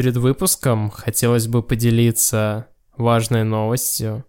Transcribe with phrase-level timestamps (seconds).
[0.00, 4.24] Перед выпуском хотелось бы поделиться важной новостью.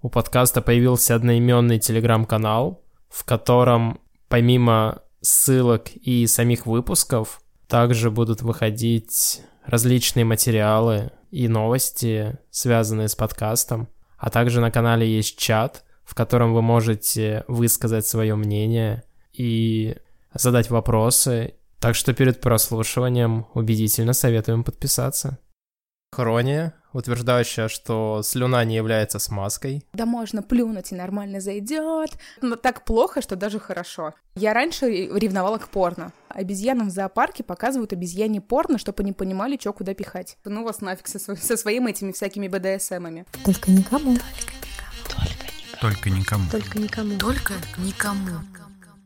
[0.00, 9.42] У подкаста появился одноименный телеграм-канал, в котором помимо ссылок и самих выпусков также будут выходить
[9.64, 13.88] различные материалы и новости, связанные с подкастом.
[14.18, 19.02] А также на канале есть чат, в котором вы можете высказать свое мнение
[19.32, 19.96] и
[20.34, 21.54] задать вопросы.
[21.80, 25.38] Так что перед прослушиванием убедительно советуем подписаться.
[26.12, 29.84] Хрония, утверждающая, что слюна не является смазкой.
[29.92, 32.10] Да можно плюнуть и нормально зайдет.
[32.40, 34.14] Но так плохо, что даже хорошо.
[34.34, 36.12] Я раньше ревновала к порно.
[36.28, 40.38] Обезьянам в зоопарке показывают обезьяне порно, чтобы они понимали, что куда пихать.
[40.44, 43.26] Ну вас нафиг со, сво- со своими этими всякими БДСМами.
[43.44, 44.16] Только никому.
[45.80, 46.50] Только никому.
[46.50, 47.18] Только никому.
[47.18, 48.30] Только никому.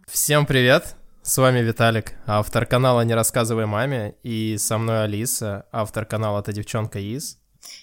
[0.06, 0.96] Всем привет!
[1.22, 6.54] С вами Виталик, автор канала «Не рассказывай маме», и со мной Алиса, автор канала «Это
[6.54, 7.38] девчонка из».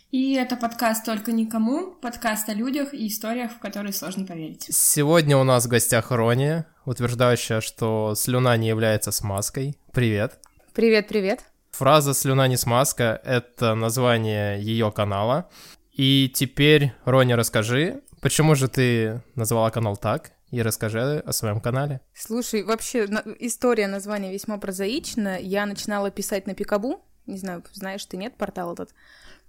[0.09, 4.66] И это подкаст «Только никому», подкаст о людях и историях, в которые сложно поверить.
[4.72, 9.78] Сегодня у нас в гостях Рония, утверждающая, что слюна не является смазкой.
[9.94, 10.40] Привет!
[10.73, 11.45] Привет-привет.
[11.72, 15.47] Фраза «слюна не смазка»— это название ее канала.
[15.94, 20.31] И теперь, Роня, расскажи, почему же ты назвала канал так?
[20.52, 22.00] И расскажи о своем канале.
[22.14, 25.40] Слушай, вообще на- история названия весьма прозаична.
[25.40, 27.03] Я начинала писать на Пикабу.
[27.26, 28.92] Не знаю, знаешь ты, нет, портал этот.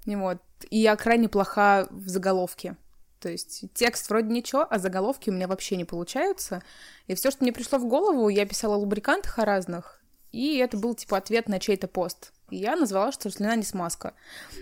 [0.06, 0.38] И вот.
[0.70, 2.76] И я крайне плоха в заголовке.
[3.20, 6.62] То есть текст вроде ничего, а заголовки у меня вообще не получаются.
[7.06, 10.00] И все, что мне пришло в голову, я писала о лубрикантах о разных.
[10.30, 12.32] И это был типа ответ на чей-то пост.
[12.50, 14.14] И я назвала, что слюна не смазка.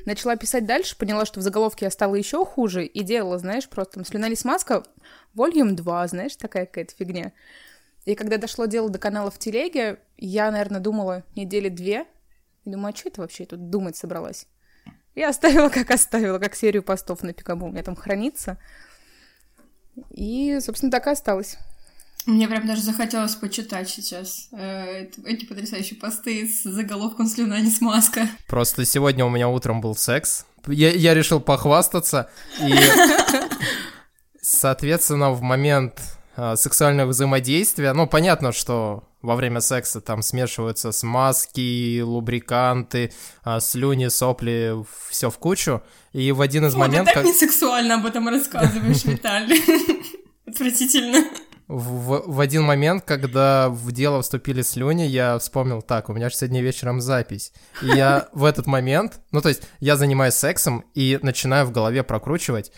[0.06, 3.94] Начала писать дальше, поняла, что в заголовке я стала еще хуже, и делала, знаешь, просто
[3.94, 4.84] там слюна не смазка,
[5.36, 7.32] Volume 2, знаешь, такая какая-то фигня.
[8.04, 12.06] И когда дошло дело до канала в телеге, я, наверное, думала недели две.
[12.64, 14.46] И думаю, а что это вообще я тут думать собралась?
[15.14, 17.66] Я оставила, как оставила, как серию постов на Пикабу.
[17.66, 18.58] У меня там хранится.
[20.10, 21.56] И, собственно, так и осталось.
[22.26, 27.70] Мне прям даже захотелось почитать сейчас э, эт- эти потрясающие посты с заголовком «Слюна не
[27.70, 28.28] смазка».
[28.48, 30.44] Просто сегодня у меня утром был секс.
[30.66, 32.28] Я, я решил похвастаться.
[32.60, 32.74] И,
[34.46, 36.00] соответственно, в момент
[36.36, 43.12] а, сексуального взаимодействия, ну, понятно, что во время секса там смешиваются смазки, лубриканты,
[43.42, 44.76] а, слюни, сопли,
[45.08, 45.82] все в кучу.
[46.12, 47.14] И в один из О, ты моментов...
[47.14, 49.60] так не сексуально об этом рассказываешь, Виталий.
[50.46, 51.24] Отвратительно.
[51.66, 56.36] В, в один момент, когда в дело вступили слюни, я вспомнил, так, у меня же
[56.36, 57.52] сегодня вечером запись.
[57.82, 62.04] И я в этот момент, ну то есть я занимаюсь сексом и начинаю в голове
[62.04, 62.70] прокручивать,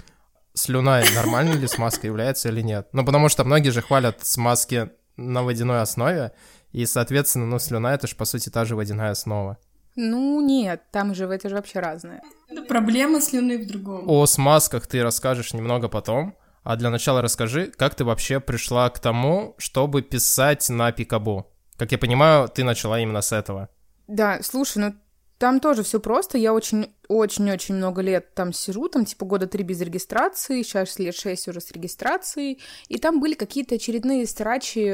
[0.59, 2.89] слюна нормально ли смазка является или нет.
[2.93, 6.33] Ну потому что многие же хвалят смазки на водяной основе,
[6.73, 9.59] и, соответственно, ну слюна это же по сути та же водяная основа.
[10.01, 12.23] Ну, нет, там же это же вообще разное.
[12.49, 14.05] Это проблема слюны в другом.
[14.09, 19.01] О смазках ты расскажешь немного потом, а для начала расскажи, как ты вообще пришла к
[19.01, 21.51] тому, чтобы писать на Пикабу.
[21.77, 23.71] Как я понимаю, ты начала именно с этого.
[24.07, 24.95] Да, слушай, ну
[25.39, 26.37] там тоже все просто.
[26.37, 31.47] Я очень-очень-очень много лет там сижу, там типа года три без регистрации, сейчас лет шесть
[31.49, 32.61] уже с регистрацией.
[32.89, 34.93] И там были какие-то очередные страчи,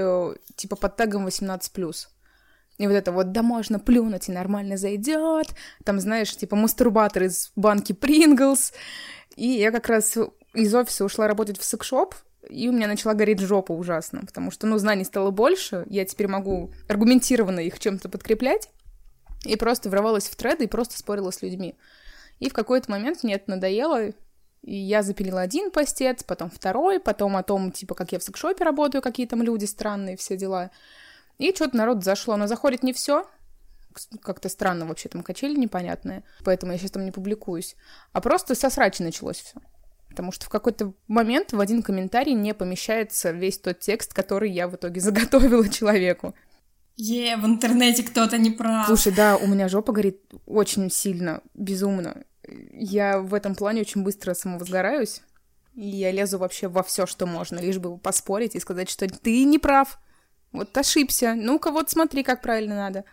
[0.55, 2.07] типа под тегом 18+.
[2.77, 5.47] И вот это вот, да можно плюнуть и нормально зайдет.
[5.85, 8.73] Там, знаешь, типа мастурбатор из банки Принглс.
[9.37, 10.19] И я как раз
[10.53, 12.15] из офиса ушла работать в секшоп,
[12.49, 16.29] и у меня начала гореть жопа ужасно, потому что, ну, знаний стало больше, я теперь
[16.29, 18.69] могу аргументированно их чем-то подкреплять,
[19.45, 21.77] и просто врывалась в треды и просто спорила с людьми.
[22.41, 24.09] И в какой-то момент мне это надоело,
[24.63, 28.65] и я запилила один постец, потом второй, потом о том, типа, как я в секшопе
[28.65, 30.71] работаю, какие там люди странные, все дела.
[31.39, 33.27] И что-то народ зашло, но заходит не все,
[34.23, 37.77] как-то странно вообще, там качели непонятные, поэтому я сейчас там не публикуюсь.
[38.13, 39.61] А просто со срачи началось все.
[40.09, 44.69] Потому что в какой-то момент в один комментарий не помещается весь тот текст, который я
[44.69, 46.35] в итоге заготовила человеку.
[46.97, 48.87] Е, в интернете кто-то не прав.
[48.87, 52.25] Слушай, да, у меня жопа горит очень сильно, безумно.
[52.73, 55.23] Я в этом плане очень быстро самовозгораюсь.
[55.75, 59.45] И я лезу вообще во все, что можно, лишь бы поспорить и сказать, что ты
[59.45, 59.99] не прав.
[60.53, 61.35] Вот ошибся.
[61.35, 63.05] Ну-ка, вот смотри, как правильно надо.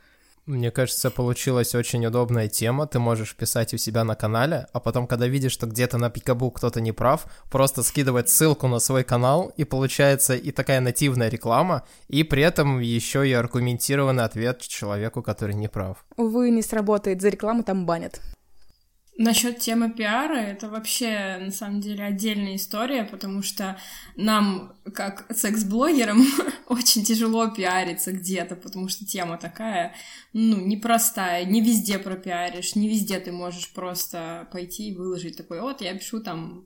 [0.51, 2.85] Мне кажется, получилась очень удобная тема.
[2.85, 6.51] Ты можешь писать у себя на канале, а потом, когда видишь, что где-то на Пикабу
[6.51, 11.83] кто-то не прав, просто скидывать ссылку на свой канал, и получается и такая нативная реклама,
[12.09, 16.03] и при этом еще и аргументированный ответ человеку, который не прав.
[16.17, 17.21] Увы, не сработает.
[17.21, 18.19] За рекламу там банят.
[19.17, 23.77] Насчет темы пиара, это вообще, на самом деле, отдельная история, потому что
[24.15, 26.25] нам, как секс-блогерам,
[26.67, 29.93] очень тяжело пиариться где-то, потому что тема такая,
[30.31, 35.81] ну, непростая, не везде пропиаришь, не везде ты можешь просто пойти и выложить такой, вот,
[35.81, 36.65] я пишу там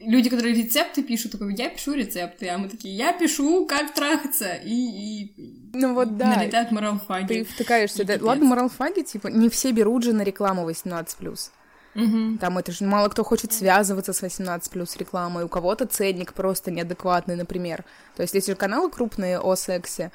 [0.00, 4.52] люди, которые рецепты пишут, такой, я пишу рецепты, а мы такие, я пишу, как трахаться,
[4.54, 6.36] и, и ну вот да.
[6.36, 7.28] налетают моралфаги.
[7.28, 11.50] Ты втыкаешься, да, ладно, моралфаги, типа, не все берут же на рекламу 18+.
[11.98, 12.38] Угу.
[12.38, 16.70] Там это же мало кто хочет связываться с 18 плюс рекламой, у кого-то ценник просто
[16.70, 17.84] неадекватный, например.
[18.16, 20.12] То есть эти каналы крупные о сексе,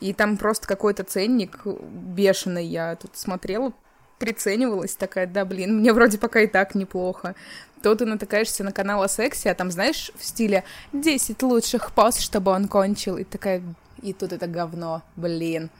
[0.00, 3.72] и там просто какой-то ценник бешеный, я тут смотрела,
[4.18, 7.36] приценивалась, такая, да, блин, мне вроде пока и так неплохо.
[7.80, 12.18] То ты натыкаешься на канал о сексе, а там, знаешь, в стиле 10 лучших поз,
[12.18, 13.62] чтобы он кончил, и такая,
[14.02, 15.70] и тут это говно, блин.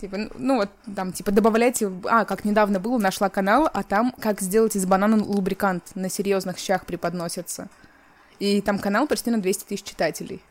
[0.00, 1.90] Типа, ну вот там, типа, добавляйте...
[2.04, 6.58] А, как недавно было, нашла канал, а там как сделать из банана лубрикант на серьезных
[6.58, 7.68] щах преподносится.
[8.38, 10.42] И там канал почти на 200 тысяч читателей.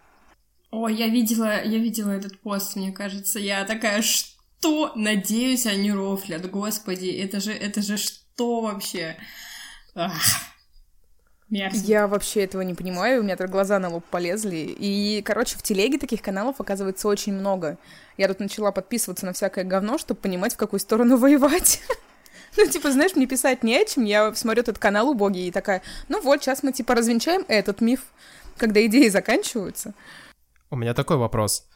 [0.72, 3.40] О, я видела, я видела этот пост, мне кажется.
[3.40, 4.92] Я такая, что?
[4.96, 6.50] Надеюсь, они рофлят.
[6.50, 9.18] Господи, это же, это же что вообще?
[9.94, 10.14] Ах.
[11.50, 11.86] Мерзко.
[11.86, 14.76] Я вообще этого не понимаю, у меня так глаза на лоб полезли.
[14.78, 17.78] И, короче, в телеге таких каналов оказывается очень много.
[18.18, 21.82] Я тут начала подписываться на всякое говно, чтобы понимать, в какую сторону воевать.
[22.58, 25.82] Ну, типа, знаешь, мне писать не о чем, я смотрю этот канал убогий и такая,
[26.08, 28.02] ну вот, сейчас мы, типа, развенчаем этот миф,
[28.58, 29.94] когда идеи заканчиваются.
[30.70, 31.68] У меня такой вопрос.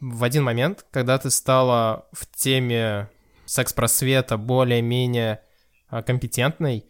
[0.00, 3.10] В один момент, когда ты стала в теме
[3.44, 5.42] секс-просвета более-менее
[5.88, 6.86] а, компетентной,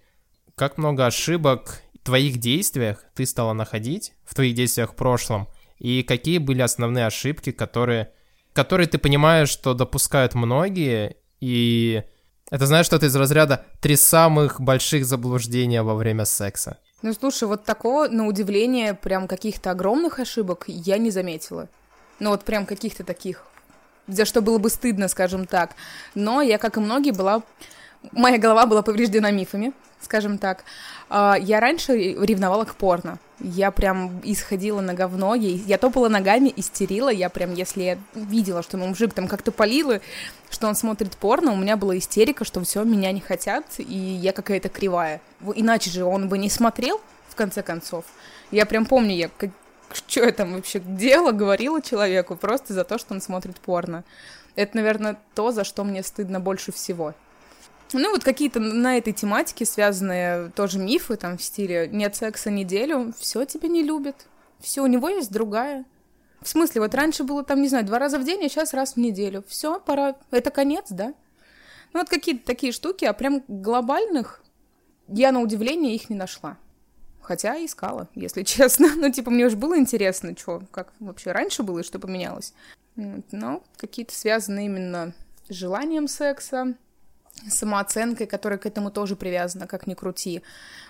[0.55, 5.49] как много ошибок твоих действиях ты стала находить, в твоих действиях в прошлом,
[5.79, 8.13] и какие были основные ошибки, которые,
[8.57, 12.03] которые ты понимаешь, что допускают многие, и
[12.51, 16.79] это знаешь что-то из разряда «три самых больших заблуждения во время секса».
[17.03, 21.69] Ну, слушай, вот такого, на удивление, прям каких-то огромных ошибок я не заметила.
[22.19, 23.45] Ну, вот прям каких-то таких,
[24.09, 25.77] за что было бы стыдно, скажем так.
[26.15, 27.43] Но я, как и многие, была...
[28.13, 30.65] Моя голова была повреждена мифами, скажем так.
[31.09, 33.19] А, я раньше ревновала к порно.
[33.39, 38.79] Я прям исходила на говно, я топала ногами, истерила, я прям, если я видела, что
[38.79, 40.01] мой мужик там как-то полил,
[40.49, 44.33] что он смотрит порно, у меня была истерика, что все, меня не хотят, и я
[44.33, 45.21] какая-то кривая.
[45.55, 48.07] Иначе же он бы не смотрел, в конце концов.
[48.51, 49.51] Я прям помню, я как,
[49.93, 54.05] что я там вообще делала, говорила человеку просто за то, что он смотрит порно.
[54.55, 57.13] Это, наверное, то, за что мне стыдно больше всего.
[57.99, 63.13] Ну, вот какие-то на этой тематике связанные тоже мифы, там, в стиле «нет секса неделю»,
[63.19, 64.27] все тебя не любят,
[64.61, 65.85] все, у него есть другая.
[66.41, 68.95] В смысле, вот раньше было там, не знаю, два раза в день, а сейчас раз
[68.95, 69.45] в неделю.
[69.49, 71.15] Все, пора, это конец, да?
[71.93, 74.43] Ну, вот какие-то такие штуки, а прям глобальных
[75.09, 76.59] я, на удивление, их не нашла.
[77.21, 78.89] Хотя искала, если честно.
[78.97, 82.55] Ну, типа, мне уже было интересно, что, как вообще раньше было и что поменялось.
[82.97, 85.13] Но какие-то связаны именно
[85.49, 86.75] с желанием секса,
[87.49, 90.43] самооценкой, которая к этому тоже привязана, как ни крути.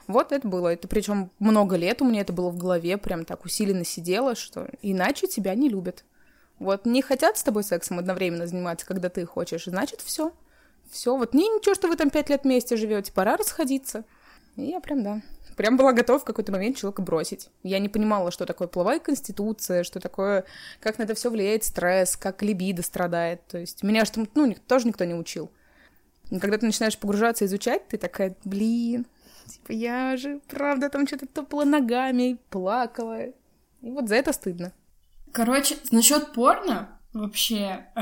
[0.06, 0.72] Вот это было.
[0.72, 4.68] Это причем много лет у меня это было в голове, прям так усиленно сидело, что
[4.82, 6.04] иначе тебя не любят.
[6.58, 10.32] Вот не хотят с тобой сексом одновременно заниматься, когда ты хочешь, значит все.
[10.90, 14.04] Все, вот не ничего, что вы там пять лет вместе живете, пора расходиться.
[14.56, 15.20] И я прям, да,
[15.56, 17.50] прям была готова в какой-то момент человека бросить.
[17.62, 20.44] Я не понимала, что такое половая конституция, что такое,
[20.80, 23.46] как на это все влияет стресс, как либидо страдает.
[23.48, 25.50] То есть меня что ну, тоже никто не учил.
[26.30, 29.06] И когда ты начинаешь погружаться, изучать, ты такая, блин,
[29.46, 33.26] типа я же, правда, там что-то топала ногами, плакала.
[33.26, 34.72] И вот за это стыдно.
[35.32, 38.00] Короче, насчет порно, вообще, э,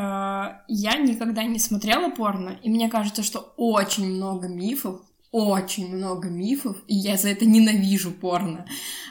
[0.69, 6.77] я никогда не смотрела порно, и мне кажется, что очень много мифов, очень много мифов,
[6.87, 8.67] и я за это ненавижу порно.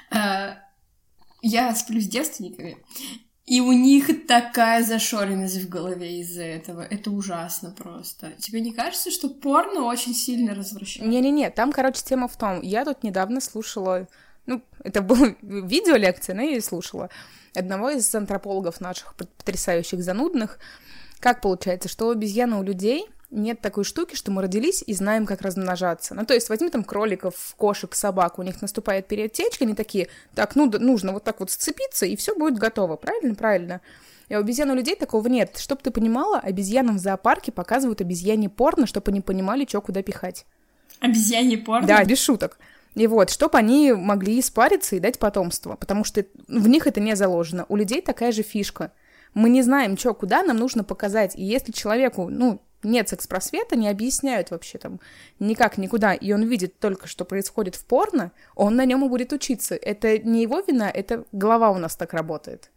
[0.10, 0.55] Э,
[1.41, 2.77] я сплю с девственниками,
[3.46, 6.82] и у них такая зашоренность в голове из-за этого.
[6.82, 8.32] Это ужасно просто.
[8.38, 11.10] Тебе не кажется, что порно очень сильно развращает?
[11.10, 12.62] Не-не-не, там, короче, тема в том.
[12.62, 14.08] Я тут недавно слушала...
[14.46, 17.10] Ну, это была видеолекция, но я и слушала.
[17.54, 20.58] Одного из антропологов наших потрясающих занудных.
[21.20, 25.25] Как получается, что у обезьяны у людей нет такой штуки, что мы родились и знаем,
[25.25, 26.16] как размножаться.
[26.16, 30.08] Ну, то есть возьми там кроликов, кошек, собак, у них наступает период течки, они такие,
[30.36, 32.96] так, ну, нужно вот так вот сцепиться, и все будет готово.
[32.96, 33.36] Правильно?
[33.36, 33.82] Правильно.
[34.30, 35.58] И у обезьян у людей такого нет.
[35.58, 40.46] Чтоб ты понимала, обезьянам в зоопарке показывают обезьяне порно, чтобы они понимали, что куда пихать.
[41.00, 41.88] Обезьяне порно?
[41.88, 42.58] Да, без шуток.
[42.96, 47.16] И вот, чтобы они могли испариться и дать потомство, потому что в них это не
[47.16, 47.66] заложено.
[47.68, 48.92] У людей такая же фишка.
[49.34, 51.36] Мы не знаем, что, куда нам нужно показать.
[51.36, 55.00] И если человеку, ну, нет секс-просвета, не объясняют вообще там
[55.40, 59.34] никак, никуда, и он видит только, что происходит в порно, он на нем и будет
[59.34, 59.75] учиться.
[59.75, 62.70] Это не его вина, это голова у нас так работает.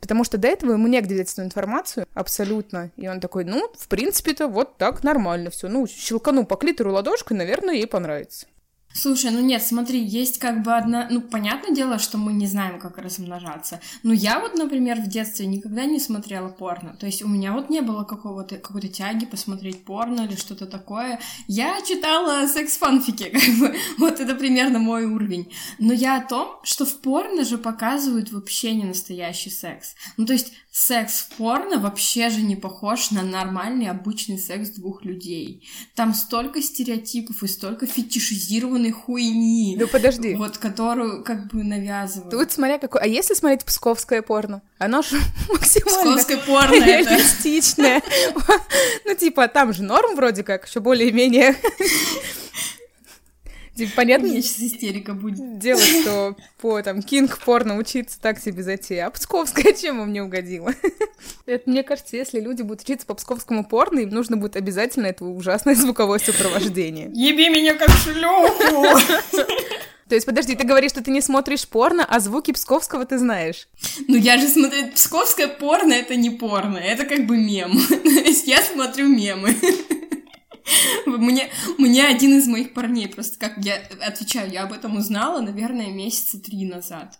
[0.00, 2.90] Потому что до этого ему негде взять эту информацию абсолютно.
[2.96, 5.68] И он такой, ну, в принципе-то вот так нормально все.
[5.68, 8.46] Ну, щелкану по клитору ладошкой, наверное, ей понравится.
[8.92, 11.06] Слушай, ну нет, смотри, есть как бы одна...
[11.08, 13.80] Ну, понятное дело, что мы не знаем, как размножаться.
[14.02, 16.96] Но я вот, например, в детстве никогда не смотрела порно.
[16.98, 21.20] То есть у меня вот не было какого-то какой-то тяги посмотреть порно или что-то такое.
[21.46, 23.76] Я читала секс-фанфики, как бы.
[23.98, 25.52] Вот это примерно мой уровень.
[25.78, 29.94] Но я о том, что в порно же показывают вообще не настоящий секс.
[30.16, 35.04] Ну, то есть секс в порно вообще же не похож на нормальный обычный секс двух
[35.04, 35.68] людей.
[35.94, 39.76] Там столько стереотипов и столько фетишизированных ебаной хуйни.
[39.78, 40.34] Ну подожди.
[40.34, 42.30] Вот, которую как бы навязывают.
[42.30, 43.02] Тут смотря какой...
[43.02, 44.62] А если смотреть псковское порно?
[44.78, 45.18] Оно же
[45.48, 46.16] максимально...
[46.16, 46.84] Псковское порно.
[46.84, 48.02] Реалистичное.
[49.04, 51.56] Ну типа там же норм вроде как, еще более-менее
[53.86, 54.28] понятно?
[54.28, 55.58] Мне сейчас истерика будет.
[55.58, 59.06] Дело, что по там кинг порно учиться так себе затея.
[59.06, 60.74] А Псковская чем вам не угодила?
[61.46, 65.24] Это, мне кажется, если люди будут учиться по псковскому порно, им нужно будет обязательно это
[65.24, 67.10] ужасное звуковое сопровождение.
[67.14, 68.86] Еби меня как шлюху!
[70.10, 73.68] То есть, подожди, ты говоришь, что ты не смотришь порно, а звуки псковского ты знаешь?
[74.08, 74.88] Ну, я же смотрю...
[74.88, 77.80] Псковское порно— это не порно, это как бы мем.
[77.88, 79.54] То есть я смотрю мемы.
[81.06, 85.88] Мне, мне один из моих парней, просто как я отвечаю, я об этом узнала, наверное,
[85.88, 87.18] месяца три назад.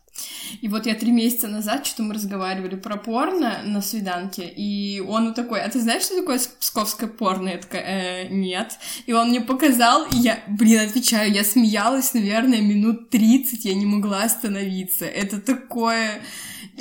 [0.60, 5.28] И вот я три месяца назад что-то мы разговаривали про порно на свиданке, и он
[5.28, 7.48] вот такой, а ты знаешь, что такое псковское порно?
[7.48, 8.78] Я такая, э, нет.
[9.06, 13.86] И он мне показал, и я, блин, отвечаю, я смеялась, наверное, минут 30, я не
[13.86, 15.06] могла остановиться.
[15.06, 16.22] Это такое...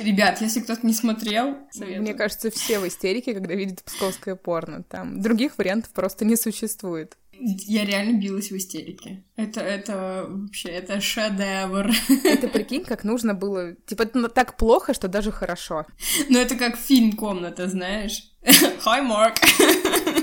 [0.00, 2.02] Ребят, если кто-то не смотрел, советую.
[2.02, 4.82] Мне кажется, все в истерике, когда видят псковское порно.
[4.82, 7.16] Там других вариантов просто не существует.
[7.42, 9.24] Я реально билась в истерике.
[9.36, 11.90] Это, это вообще, это шедевр.
[12.24, 13.74] Это прикинь, как нужно было...
[13.86, 15.86] Типа, это так плохо, что даже хорошо.
[16.28, 18.30] Ну, это как фильм «Комната», знаешь?
[18.84, 19.36] Hi, Mark.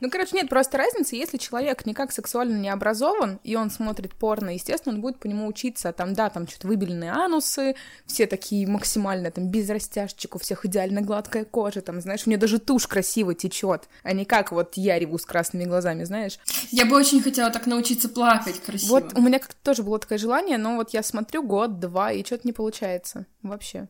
[0.00, 4.50] Ну, короче, нет, просто разница, если человек никак сексуально не образован, и он смотрит порно,
[4.50, 7.74] естественно, он будет по нему учиться, там, да, там что-то выбеленные анусы,
[8.06, 12.38] все такие максимально, там, без растяжечек, у всех идеально гладкая кожа, там, знаешь, у нее
[12.38, 16.38] даже тушь красиво течет, а не как вот я реву с красными глазами, знаешь.
[16.70, 18.90] Я бы очень хотела так научиться плакать красиво.
[18.90, 22.46] Вот у меня как-то тоже было такое желание, но вот я смотрю год-два, и что-то
[22.46, 23.88] не получается вообще.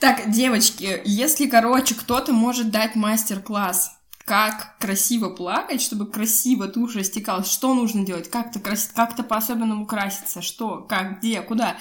[0.00, 7.50] Так, девочки, если, короче, кто-то может дать мастер-класс как красиво плакать, чтобы красиво тушь растекалась,
[7.50, 8.90] что нужно делать, как-то крас...
[8.94, 11.76] как-то по-особенному краситься, что, как, где, куда.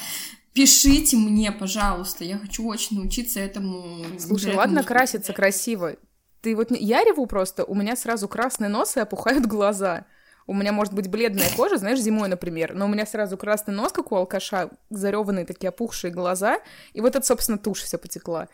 [0.53, 4.05] Пишите мне, пожалуйста, я хочу очень научиться этому.
[4.19, 5.95] Слушай, ладно краситься красиво.
[6.41, 10.05] Ты вот я реву просто, у меня сразу красный нос и опухают глаза.
[10.47, 13.93] У меня может быть бледная кожа, знаешь, зимой, например, но у меня сразу красный нос,
[13.93, 16.59] как у алкаша, зареванные такие опухшие глаза,
[16.93, 18.49] и вот это, собственно, тушь вся потекла.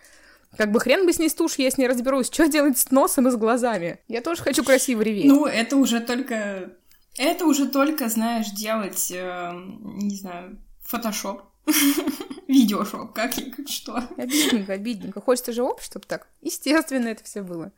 [0.56, 2.27] Как бы хрен бы с ней стушь, я с ней разберусь.
[2.32, 4.00] Что делать с носом и с глазами?
[4.08, 5.25] Я тоже хочу красиво реветь.
[5.25, 6.74] Ну, это уже только...
[7.18, 11.42] Это уже только, знаешь, делать, э, не знаю, фотошоп.
[12.48, 14.04] Видеошоп, как, как что.
[14.18, 15.20] Обидненько, обидненько.
[15.20, 17.72] Хочется же оп, чтобы так естественно это все было.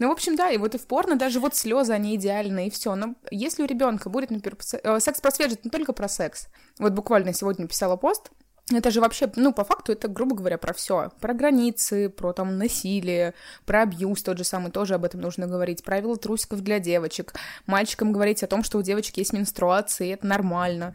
[0.00, 2.70] Ну, в общем, да, и вот и в порно даже вот слезы, они идеальны, и
[2.70, 2.94] все.
[2.94, 6.48] Но если у ребенка будет, например, э, секс-просвет же не только про секс.
[6.78, 8.30] Вот буквально сегодня писала пост,
[8.78, 11.10] это же вообще, ну, по факту, это, грубо говоря, про все.
[11.20, 13.34] Про границы, про там насилие,
[13.66, 15.82] про абьюз тот же самый, тоже об этом нужно говорить.
[15.84, 17.34] Правила трусиков для девочек.
[17.66, 20.94] Мальчикам говорить о том, что у девочек есть менструации, это нормально.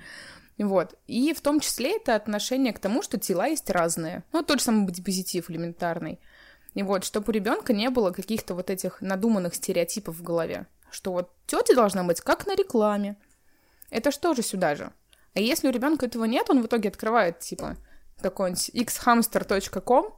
[0.57, 0.95] Вот.
[1.07, 4.23] И в том числе это отношение к тому, что тела есть разные.
[4.31, 6.19] Ну, тот же самый позитив элементарный.
[6.73, 10.67] И вот, чтобы у ребенка не было каких-то вот этих надуманных стереотипов в голове.
[10.91, 13.17] Что вот тетя должна быть как на рекламе.
[13.89, 14.91] Это что же сюда же?
[15.35, 17.77] А если у ребенка этого нет, он в итоге открывает, типа,
[18.21, 20.13] какой-нибудь xhamster.com,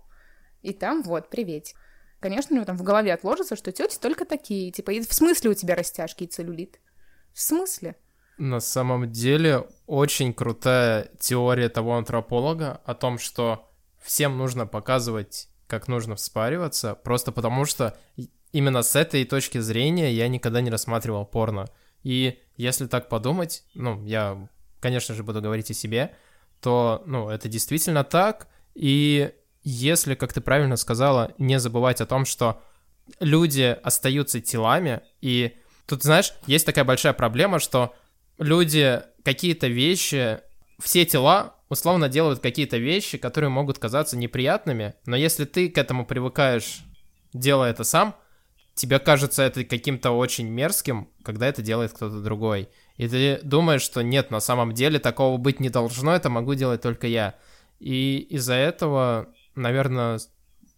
[0.61, 1.73] и там вот, привет.
[2.19, 4.71] Конечно, у него там в голове отложится, что тети только такие.
[4.71, 6.79] Типа, в смысле у тебя растяжки и целлюлит?
[7.33, 7.95] В смысле?
[8.37, 15.87] На самом деле, очень крутая теория того антрополога о том, что всем нужно показывать, как
[15.87, 17.97] нужно вспариваться, просто потому что
[18.51, 21.67] именно с этой точки зрения я никогда не рассматривал порно.
[22.03, 24.47] И если так подумать, ну, я
[24.79, 26.15] конечно же, буду говорить о себе,
[26.61, 28.47] то, ну, это действительно так.
[28.73, 29.31] И
[29.63, 32.61] если, как ты правильно сказала, не забывать о том, что
[33.19, 37.95] люди остаются телами, и тут, знаешь, есть такая большая проблема, что
[38.37, 40.39] люди какие-то вещи,
[40.79, 46.05] все тела условно делают какие-то вещи, которые могут казаться неприятными, но если ты к этому
[46.05, 46.83] привыкаешь,
[47.33, 48.15] делая это сам,
[48.73, 52.69] тебе кажется это каким-то очень мерзким, когда это делает кто-то другой.
[52.97, 56.81] И ты думаешь, что нет, на самом деле такого быть не должно, это могу делать
[56.81, 57.35] только я.
[57.79, 60.19] И из-за этого, наверное,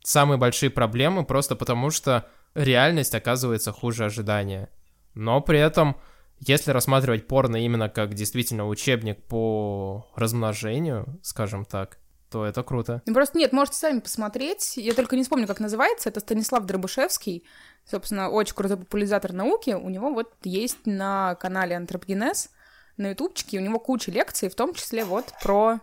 [0.04, 4.70] самые большие проблемы просто потому, что реальность оказывается хуже ожидания.
[5.14, 5.96] Но при этом,
[6.40, 12.00] если рассматривать порно именно как действительно учебник по размножению, скажем так,
[12.30, 13.02] то это круто.
[13.06, 14.78] Ну, просто нет, можете сами посмотреть.
[14.78, 16.10] Я только не вспомню, как называется.
[16.10, 17.44] Это Станислав Дробышевский.
[17.86, 19.72] Собственно, очень крутой популяризатор науки.
[19.72, 22.52] У него вот есть на канале Антропогенез
[22.98, 23.58] на ютубчике.
[23.58, 25.80] У него куча лекций, в том числе вот про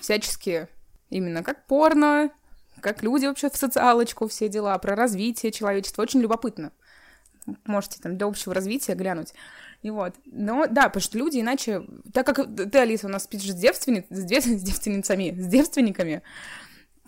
[0.00, 0.68] всяческие
[1.10, 2.30] именно как порно,
[2.80, 6.02] как люди вообще в социалочку, все дела, про развитие человечества.
[6.02, 6.72] Очень любопытно.
[7.66, 9.34] Можете там для общего развития глянуть.
[9.82, 10.14] И вот.
[10.24, 11.82] Но да, потому что люди иначе...
[12.12, 14.44] Так как ты, Алиса, у нас спишь с, девственниц, с, дев...
[14.44, 16.22] с девственницами, с девственниками,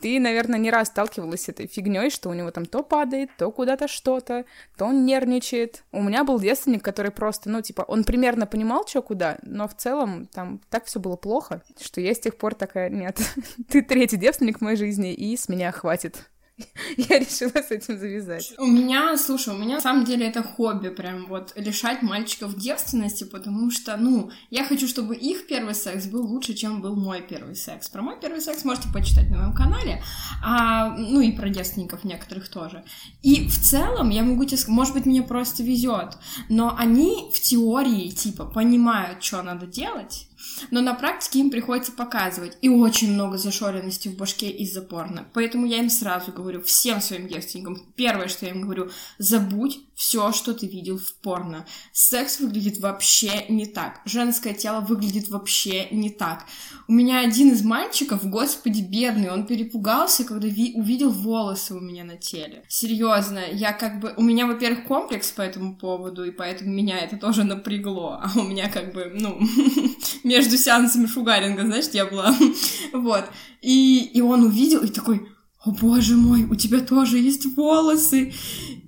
[0.01, 3.51] ты, наверное, не раз сталкивалась с этой фигней, что у него там то падает, то
[3.51, 4.45] куда-то что-то,
[4.77, 5.85] то он нервничает.
[5.93, 9.75] У меня был девственник, который просто, ну, типа, он примерно понимал, что куда, но в
[9.75, 13.19] целом там так все было плохо, что я с тех пор такая, нет,
[13.69, 16.29] ты третий девственник в моей жизни, и с меня хватит.
[16.97, 18.55] я решила с этим завязать.
[18.59, 23.25] У меня, слушай, у меня на самом деле это хобби, прям вот лишать мальчиков девственности,
[23.25, 27.57] потому что, ну, я хочу, чтобы их первый секс был лучше, чем был мой первый
[27.57, 27.89] секс.
[27.89, 30.03] Про мой первый секс можете почитать на моем канале,
[30.43, 32.85] а, ну и про девственников некоторых тоже.
[33.23, 36.17] И в целом я могу тебе сказать, может быть, мне просто везет,
[36.49, 40.29] но они в теории, типа, понимают, что надо делать,
[40.71, 42.57] но на практике им приходится показывать.
[42.63, 45.27] И очень много зашоренности в башке из-за порно.
[45.35, 50.31] Поэтому я им сразу говорю, всем своим девственникам, первое, что я им говорю, забудь все,
[50.33, 51.67] что ты видел в порно.
[51.93, 54.01] Секс выглядит вообще не так.
[54.05, 56.45] Женское тело выглядит вообще не так.
[56.87, 62.05] У меня один из мальчиков, господи, бедный, он перепугался, когда ви- увидел волосы у меня
[62.05, 62.65] на теле.
[62.69, 64.13] Серьезно, я как бы...
[64.19, 68.21] У меня, во-первых, комплекс по этому поводу, и поэтому меня это тоже напрягло.
[68.23, 69.41] А у меня как бы, ну,
[70.27, 72.35] между сеансами шугаринга, знаешь, я была.
[72.93, 73.25] вот.
[73.63, 75.29] И, и он увидел и такой,
[75.67, 78.33] о боже мой, у тебя тоже есть волосы.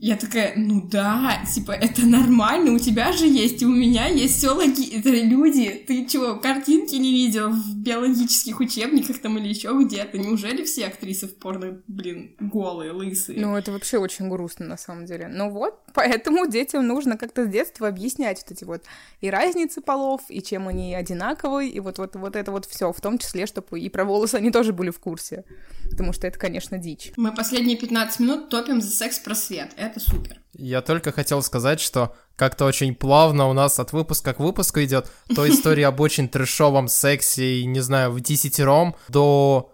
[0.00, 4.37] Я такая, ну да, типа, это нормально, у тебя же есть, и у меня есть
[4.37, 4.97] все логи...
[4.97, 10.16] Это люди, ты чего, картинки не видел в биологических учебниках там или еще где-то?
[10.18, 13.40] Неужели все актрисы в порно, блин, голые, лысые?
[13.40, 15.26] Ну, это вообще очень грустно, на самом деле.
[15.26, 18.85] Ну вот, поэтому детям нужно как-то с детства объяснять вот эти вот
[19.20, 23.00] и разницы полов, и чем они одинаковые, и вот, вот, вот это вот все, в
[23.00, 25.44] том числе, чтобы и про волосы они тоже были в курсе.
[25.90, 27.12] Потому что это, конечно, дичь.
[27.16, 30.40] Мы последние 15 минут топим за секс-просвет это супер.
[30.52, 35.11] Я только хотел сказать, что как-то очень плавно у нас от выпуска к выпуску идет
[35.35, 39.72] то история об очень трешовом сексе и, не знаю, в десятером до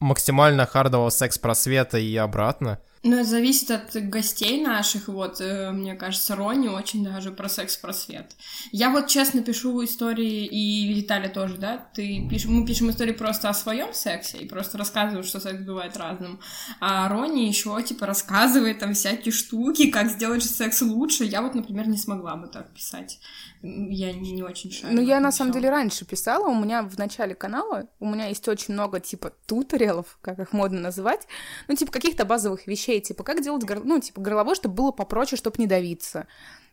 [0.00, 2.80] максимально хардового секс-просвета и обратно.
[3.04, 8.36] Ну, это зависит от гостей наших, вот, э, мне кажется, Рони очень даже про секс-просвет.
[8.70, 12.44] Я вот честно пишу истории, и Виталия тоже, да, ты пиш...
[12.44, 16.38] мы пишем истории просто о своем сексе, и просто рассказываем, что секс бывает разным.
[16.78, 21.24] А Рони еще, типа, рассказывает там всякие штуки, как сделать секс лучше.
[21.24, 23.18] Я вот, например, не смогла бы так писать.
[23.62, 24.94] Я не, не очень шарю.
[24.94, 28.46] Ну, я на самом деле раньше писала, у меня в начале канала, у меня есть
[28.48, 31.28] очень много, типа, туториалов, как их модно называть,
[31.68, 33.84] ну, типа, каких-то базовых вещей, типа, как делать, гор...
[33.84, 36.26] ну, типа, горловой, чтобы было попроще, чтобы не давиться,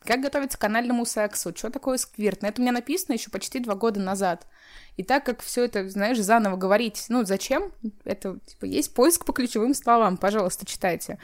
[0.04, 2.41] как готовиться к канальному сексу, что такое сквирт.
[2.41, 4.47] На это у меня написано еще почти два года назад.
[4.97, 7.71] И так как все это, знаешь, заново говорить, ну, зачем?
[8.04, 11.19] Это, типа, есть поиск по ключевым словам, пожалуйста, читайте.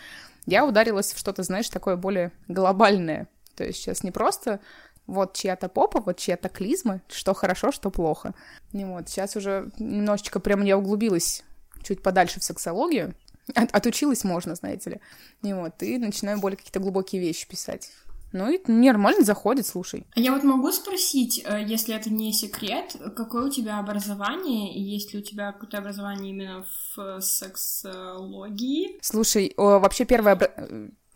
[0.45, 3.27] Я ударилась в что-то, знаешь, такое более глобальное.
[3.55, 4.59] То есть сейчас не просто
[5.07, 8.33] вот чья-то попа, вот чья-то клизма, что хорошо, что плохо.
[8.73, 11.43] И вот, сейчас уже немножечко прям я углубилась
[11.83, 13.13] чуть подальше в сексологию,
[13.53, 14.99] От, отучилась можно, знаете ли.
[15.43, 17.91] И вот, и начинаю более какие-то глубокие вещи писать.
[18.31, 20.05] Ну и нормально заходит, слушай.
[20.13, 24.81] А я вот могу спросить, э, если это не секрет, какое у тебя образование, и
[24.81, 26.65] есть ли у тебя какое-то образование именно
[26.95, 28.99] в сексологии?
[29.01, 30.37] Слушай, вообще первое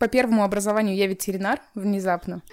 [0.00, 2.42] по первому образованию я ветеринар внезапно.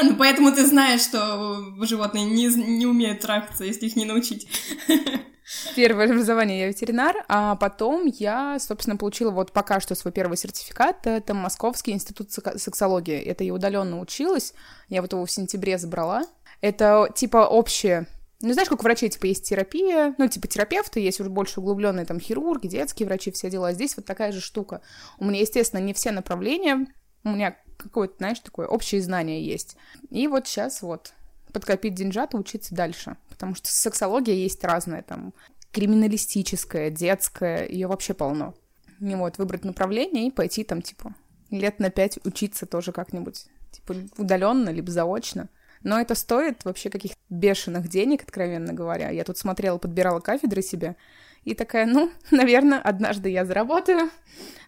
[0.00, 4.46] Ну, поэтому ты знаешь, что животные не, не умеют трахаться, если их не научить.
[5.74, 11.06] Первое образование я ветеринар, а потом я, собственно, получила вот пока что свой первый сертификат.
[11.08, 13.18] Это Московский институт сексологии.
[13.18, 14.54] Это я удаленно училась.
[14.88, 16.22] Я вот его в сентябре забрала.
[16.60, 18.06] Это типа общее
[18.40, 22.06] ну, знаешь, как у врачей, типа, есть терапия, ну, типа, терапевты, есть уже больше углубленные,
[22.06, 23.72] там, хирурги, детские врачи, все дела.
[23.72, 24.80] Здесь вот такая же штука.
[25.18, 26.86] У меня, естественно, не все направления,
[27.24, 29.76] у меня какое-то, знаешь, такое общее знание есть.
[30.10, 31.12] И вот сейчас вот
[31.52, 33.16] подкопить деньжат и учиться дальше.
[33.28, 35.34] Потому что сексология есть разная, там,
[35.72, 38.54] криминалистическая, детская, ее вообще полно.
[39.00, 41.14] И вот выбрать направление и пойти там, типа,
[41.50, 45.48] лет на пять учиться тоже как-нибудь, типа удаленно, либо заочно.
[45.82, 49.10] Но это стоит вообще каких-то бешеных денег, откровенно говоря.
[49.10, 50.96] Я тут смотрела, подбирала кафедры себе,
[51.44, 54.10] и такая, ну, наверное, однажды я заработаю.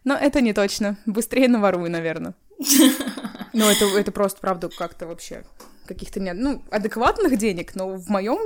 [0.04, 0.96] Но это не точно.
[1.06, 2.34] Быстрее наворую, наверное.
[3.52, 5.42] Ну, это, это просто, правда, как-то вообще
[5.84, 8.38] каких-то ну, адекватных денег, но в моем,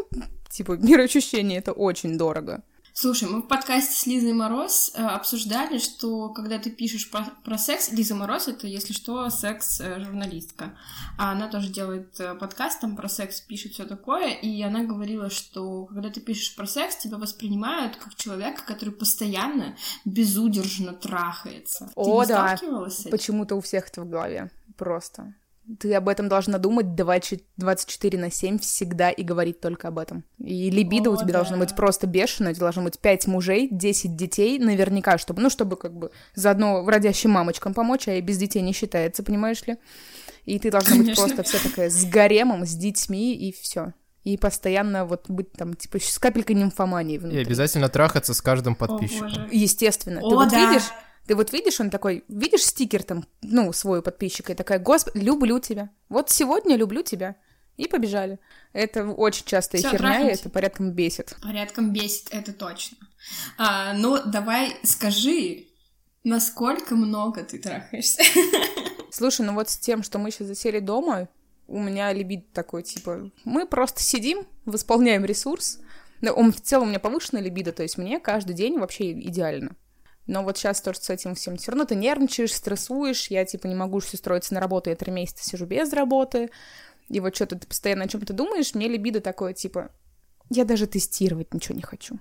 [0.49, 2.63] типа, мироощущении это очень дорого.
[2.97, 7.59] Слушай, мы в подкасте с Лизой Мороз э, обсуждали, что когда ты пишешь про, про
[7.59, 10.79] секс, Лиза Мороз это, если что, секс-журналистка.
[11.19, 15.29] А она тоже делает э, подкаст там про секс, пишет все такое, и она говорила,
[15.29, 21.91] что когда ты пишешь про секс, тебя воспринимают как человека, который постоянно безудержно трахается.
[21.97, 22.57] О, ты да.
[22.89, 24.53] с Почему-то у всех это в голове.
[24.77, 25.35] Просто.
[25.81, 30.25] Ты об этом должна думать 24 на 7 всегда и говорить только об этом.
[30.39, 31.39] И либидо О, у тебя да.
[31.39, 35.49] должно быть просто бешеное, у тебя должно быть 5 мужей, 10 детей, наверняка, чтобы, ну,
[35.49, 39.77] чтобы как бы заодно родящим мамочкам помочь, а и без детей не считается, понимаешь ли?
[40.45, 41.25] И ты должна Конечно.
[41.25, 43.95] быть просто вся такая с гаремом, с детьми, и все.
[44.25, 47.39] И постоянно вот быть там, типа, с капелькой нимфомании внутри.
[47.39, 49.29] И обязательно трахаться с каждым подписчиком.
[49.29, 50.21] О, Естественно.
[50.21, 50.71] О, ты вот да.
[50.71, 50.89] видишь,
[51.27, 55.59] ты вот видишь, он такой, видишь стикер там, ну, свой подписчика, и такая, господи, люблю
[55.59, 55.91] тебя.
[56.09, 57.37] Вот сегодня люблю тебя.
[57.77, 58.39] И побежали.
[58.73, 60.31] Это очень частая Всё, херня, трахнуть.
[60.31, 61.35] и это порядком бесит.
[61.43, 62.99] Порядком бесит, это точно.
[63.59, 65.67] А, ну, давай скажи,
[66.23, 68.23] насколько много ты трахаешься?
[69.11, 71.29] Слушай, ну вот с тем, что мы сейчас засели дома,
[71.67, 75.81] у меня либид такой, типа, мы просто сидим, восполняем ресурс.
[76.23, 79.75] Он, в целом у меня повышенная либидо, то есть мне каждый день вообще идеально.
[80.27, 83.29] Но вот сейчас тоже с этим всем все равно ты нервничаешь, стрессуешь.
[83.29, 86.51] Я, типа, не могу все строиться на работу, я три месяца сижу без работы.
[87.09, 89.91] И вот что-то ты постоянно о чем-то думаешь, мне либидо такое, типа,
[90.51, 92.19] я даже тестировать ничего не хочу.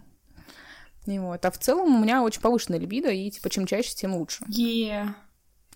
[1.06, 1.46] И вот.
[1.46, 4.44] А в целом у меня очень повышенная либидо, и, типа, чем чаще, тем лучше.
[4.46, 5.10] Yeah.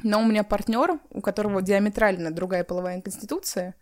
[0.03, 3.75] Но у меня партнер, у которого диаметрально другая половая конституция,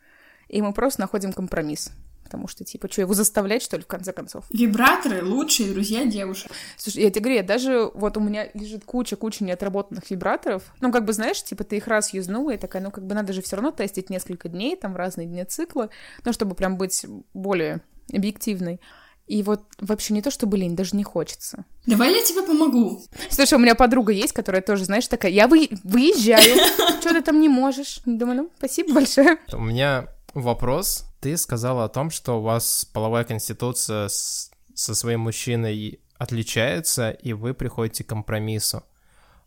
[0.48, 1.92] и мы просто находим компромисс.
[2.26, 4.46] Потому что, типа, что, его заставлять, что ли, в конце концов?
[4.50, 6.52] Вибраторы— лучшие друзья девушек.
[6.76, 7.92] Слушай, я тебе говорю, я даже...
[7.94, 10.64] Вот у меня лежит куча-куча неотработанных вибраторов.
[10.82, 13.32] Ну, как бы, знаешь, типа, ты их раз юзнула, и такая, ну, как бы надо
[13.32, 15.90] же все равно тестить несколько дней, там, в разные дни цикла,
[16.26, 18.82] ну, чтобы прям быть более объективной.
[19.28, 21.66] И вот вообще не то, что, блин, даже не хочется.
[21.86, 23.04] Давай я тебе помогу.
[23.30, 25.70] Слушай, у меня подруга есть, которая тоже, знаешь, такая, я вы...
[25.84, 26.58] выезжаю,
[27.02, 28.02] что ты там не можешь.
[28.06, 29.38] Думаю, ну, спасибо большое.
[29.54, 31.06] У меня вопрос.
[31.22, 37.34] Ты сказала о том, что у вас половая конституция с, со своим мужчиной отличается, и
[37.34, 38.84] вы приходите к компромиссу.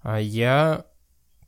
[0.03, 0.87] А я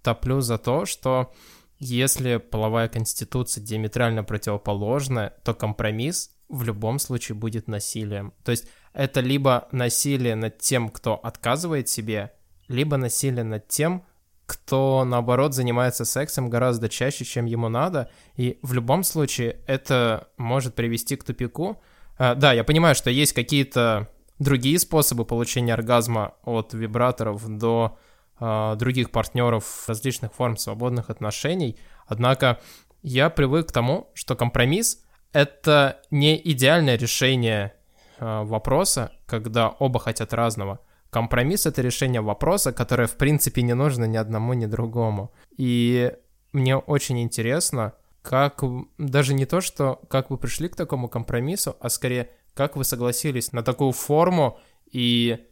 [0.03, 1.33] топлю за то, что
[1.79, 8.35] если половая конституция диаметрально противоположна, то компромисс в любом случае будет насилием.
[8.45, 12.33] То есть это либо насилие над тем, кто отказывает себе,
[12.69, 14.05] либо насилие над тем,
[14.51, 20.75] кто, наоборот, занимается сексом гораздо чаще, чем ему надо, и в любом случае это может
[20.75, 21.81] привести к тупику.
[22.19, 24.09] А, да, я понимаю, что есть какие-то
[24.41, 27.97] другие способы получения оргазма от вибраторов до
[28.41, 32.59] а, других партнеров различных форм свободных отношений, однако
[33.03, 37.75] я привык к тому, что компромисс— это не идеальное решение
[38.19, 44.05] а, вопроса, когда оба хотят разного— Компромисс— это решение вопроса, которое, в принципе, не нужно
[44.05, 45.33] ни одному, ни другому.
[45.57, 46.13] И
[46.53, 48.63] мне очень интересно, как
[48.99, 53.53] даже не то, что как вы пришли к такому компромиссу, а скорее, как вы согласились
[53.53, 54.59] на такую форму
[54.91, 55.47] и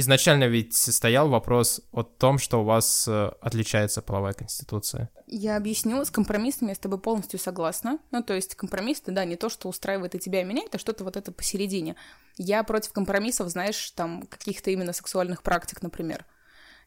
[0.00, 5.10] Изначально ведь стоял вопрос о том, что у вас э, отличается половая конституция.
[5.26, 7.98] Я объясню, с компромиссами я с тобой полностью согласна.
[8.10, 11.04] Ну, то есть компромисс, да, не то, что устраивает и тебя, и меня, это что-то
[11.04, 11.96] вот это посередине.
[12.38, 16.24] Я против компромиссов, знаешь, там, каких-то именно сексуальных практик, например.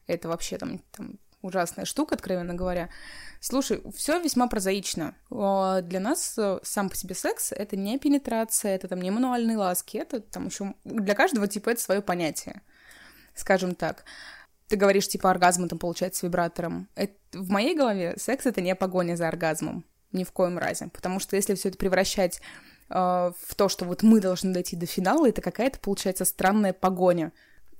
[0.08, 2.88] Это вообще там, там ужасная штука, откровенно говоря.
[3.38, 5.14] Слушай, все весьма прозаично.
[5.30, 9.98] Для нас э, сам по себе секс— это не пенетрация, это там не мануальные ласки,
[9.98, 12.60] это там еще для каждого типа это свое понятие
[13.34, 14.04] скажем так.
[14.68, 16.88] Ты говоришь, типа, оргазм там получается вибратором.
[16.94, 19.84] Это, в моей голове секс— это не погоня за оргазмом.
[20.12, 20.88] Ни в коем разе.
[20.92, 22.40] Потому что если все это превращать
[22.88, 27.32] э, в то, что вот мы должны дойти до финала, это какая-то, получается, странная погоня.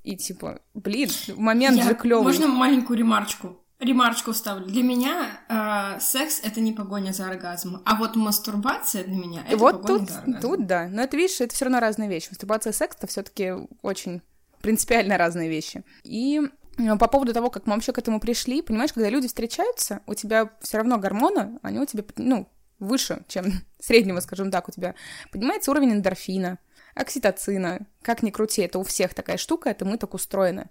[0.02, 1.84] И типа, блин, момент Я...
[1.84, 2.24] же клевый.
[2.24, 3.58] Можно маленькую ремарочку?
[3.80, 4.66] Ремарочку вставлю.
[4.66, 9.56] Для меня э, секс это не погоня за оргазмом, а вот мастурбация для меня это
[9.56, 10.40] вот погоня тут, за оргазмом.
[10.40, 10.88] Тут да.
[10.88, 12.28] Но это видишь, это все равно разные вещи.
[12.30, 14.22] Мастурбация и секс это все-таки очень
[14.64, 15.84] принципиально разные вещи.
[16.04, 16.40] И
[16.78, 20.14] э, по поводу того, как мы вообще к этому пришли, понимаешь, когда люди встречаются, у
[20.14, 22.48] тебя все равно гормоны, они у тебя, ну,
[22.78, 24.94] выше, чем среднего, скажем так, у тебя
[25.30, 26.58] поднимается уровень эндорфина,
[26.94, 30.70] окситоцина, как ни крути, это у всех такая штука, это мы так устроены.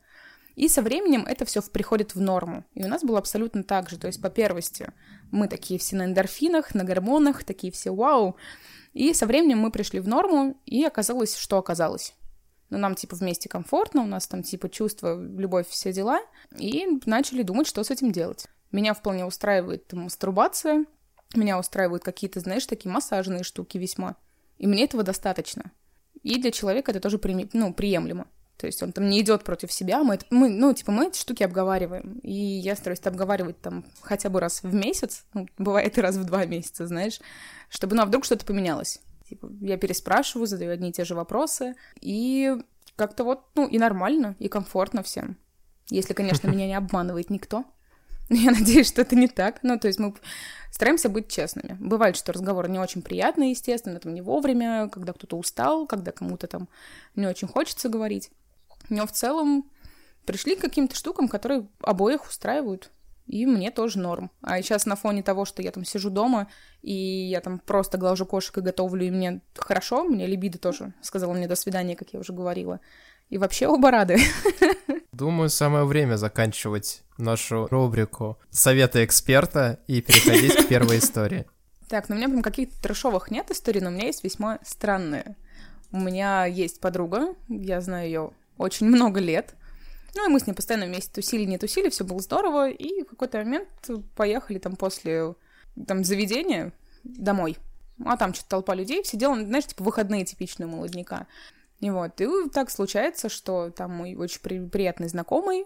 [0.56, 2.64] И со временем это все приходит в норму.
[2.74, 3.98] И у нас было абсолютно так же.
[3.98, 4.92] То есть, по первости,
[5.32, 8.38] мы такие все на эндорфинах, на гормонах, такие все вау.
[8.94, 12.14] И со временем мы пришли в норму, и оказалось, что оказалось.
[12.74, 16.22] Ну, нам, типа, вместе комфортно, у нас там, типа, чувство, любовь, все дела.
[16.58, 18.48] И начали думать, что с этим делать.
[18.72, 20.86] Меня вполне устраивает там, мастурбация,
[21.36, 24.16] меня устраивают какие-то, знаешь, такие массажные штуки весьма.
[24.58, 25.72] И мне этого достаточно.
[26.24, 27.48] И для человека это тоже при...
[27.54, 28.26] ну, приемлемо.
[28.58, 31.20] То есть он там не идет против себя, мы, это, мы, ну, типа, мы эти
[31.20, 32.20] штуки обговариваем.
[32.24, 36.16] И я стараюсь это обговаривать там хотя бы раз в месяц, ну, бывает и раз
[36.16, 37.20] в два месяца, знаешь,
[37.70, 39.00] чтобы, ну, а вдруг что-то поменялось.
[39.34, 42.56] Типа, я переспрашиваю, задаю одни и те же вопросы, и
[42.96, 45.38] как-то вот, ну, и нормально, и комфортно всем.
[45.90, 47.66] Если, конечно, меня не обманывает никто.
[48.30, 49.64] Я надеюсь, что это не так.
[49.64, 50.14] Ну, то есть мы
[50.70, 51.78] стараемся быть честными.
[51.80, 56.46] Бывает, что разговор не очень приятный, естественно, там не вовремя, когда кто-то устал, когда кому-то
[56.46, 56.70] там
[57.16, 58.30] не очень хочется говорить.
[58.90, 59.68] Но в целом
[60.26, 62.92] пришли к каким-то штукам, которые обоих устраивают.
[63.26, 64.32] И мне тоже норм.
[64.42, 66.48] А сейчас на фоне того, что я там сижу дома,
[66.82, 71.34] и я там просто глажу кошек и готовлю, и мне хорошо, мне либидо тоже сказала
[71.34, 72.80] мне до свидания, как я уже говорила.
[73.30, 74.18] И вообще оба рады.
[75.14, 81.46] Думаю, самое время заканчивать нашу рубрику «Советы эксперта» и переходить к первой истории.
[81.90, 85.36] Так, ну у меня прям каких-то трешовых нет историй, но у меня есть весьма странные.
[85.92, 89.54] У меня есть подруга, я знаю ее очень много лет.
[90.16, 92.70] Ну, и мы с ней постоянно вместе тусили, не тусили, все было здорово.
[92.70, 93.70] И в какой-то момент
[94.16, 95.36] поехали там после
[95.88, 96.72] там заведения
[97.04, 97.58] домой.
[98.06, 101.28] А там что-то толпа людей, все делали, знаешь, типа выходные типичные молодняка.
[101.80, 105.66] И вот, и так случается, что там мой очень при- приятный знакомый,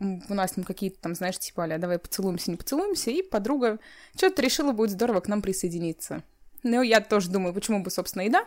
[0.00, 3.78] у нас там какие-то там, знаешь, типа, а давай поцелуемся, не поцелуемся, и подруга
[4.16, 6.22] что-то решила, будет здорово к нам присоединиться.
[6.62, 8.44] Ну, я тоже думаю, почему бы, собственно, и да.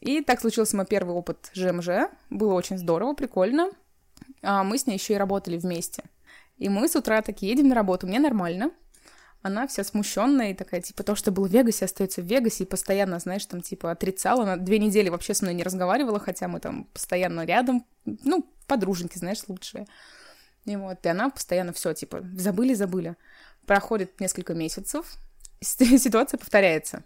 [0.00, 2.10] И так случился мой первый опыт ЖМЖ.
[2.30, 3.70] Было очень здорово, прикольно.
[4.42, 6.04] А мы с ней еще и работали вместе.
[6.58, 8.70] И мы с утра такие едем на работу, мне нормально.
[9.42, 12.66] Она вся смущенная и такая, типа, то, что было в Вегасе, остается в Вегасе, и
[12.66, 14.42] постоянно, знаешь, там, типа, отрицала.
[14.42, 19.18] Она две недели вообще со мной не разговаривала, хотя мы там постоянно рядом, ну, подруженьки,
[19.18, 19.86] знаешь, лучшие.
[20.64, 23.16] И вот, и она постоянно все, типа, забыли, забыли.
[23.66, 25.16] Проходит несколько месяцев,
[25.60, 27.04] ситуация повторяется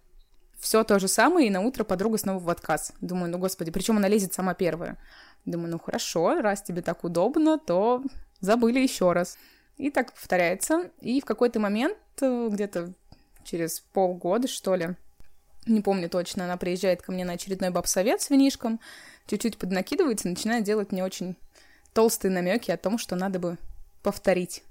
[0.61, 2.93] все то же самое, и на утро подруга снова в отказ.
[3.01, 4.99] Думаю, ну господи, причем она лезет сама первая.
[5.47, 8.03] Думаю, ну хорошо, раз тебе так удобно, то
[8.41, 9.39] забыли еще раз.
[9.79, 10.91] И так повторяется.
[11.01, 12.93] И в какой-то момент, э, где-то
[13.43, 14.97] через полгода, что ли,
[15.67, 18.81] не помню точно, она приезжает ко мне на очередной бабсовет с винишком,
[19.27, 21.37] чуть-чуть поднакидывается начинает делать мне очень
[21.95, 23.57] толстые намеки о том, что надо бы
[24.03, 24.63] повторить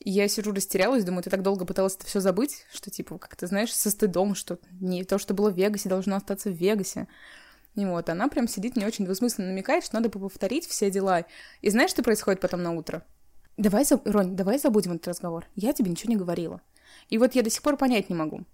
[0.00, 3.46] я сижу растерялась, думаю, ты так долго пыталась это все забыть, что, типа, как ты
[3.46, 7.08] знаешь, со стыдом, что не то, что было в Вегасе, должно остаться в Вегасе.
[7.74, 11.24] И вот, она прям сидит, не очень двусмысленно намекает, что надо бы повторить все дела.
[11.60, 13.04] И знаешь, что происходит потом на утро?
[13.56, 14.00] Давай, за...
[14.04, 15.46] Ронь, давай забудем этот разговор.
[15.54, 16.60] Я тебе ничего не говорила.
[17.08, 18.44] И вот я до сих пор понять не могу.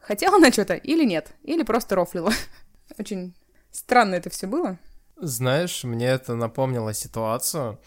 [0.00, 1.32] Хотела она что-то или нет?
[1.42, 2.32] Или просто рофлила?
[2.98, 3.34] Очень
[3.70, 4.78] странно это все было.
[5.16, 7.78] Знаешь, мне это напомнило ситуацию,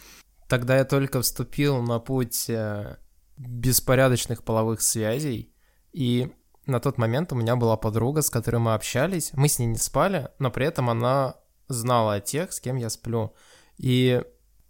[0.47, 2.97] Тогда я только вступил на путь э,
[3.38, 5.53] беспорядочных половых связей,
[5.91, 6.31] и
[6.65, 9.31] на тот момент у меня была подруга, с которой мы общались.
[9.34, 11.36] Мы с ней не спали, но при этом она
[11.67, 13.34] знала о тех, с кем я сплю.
[13.77, 14.23] И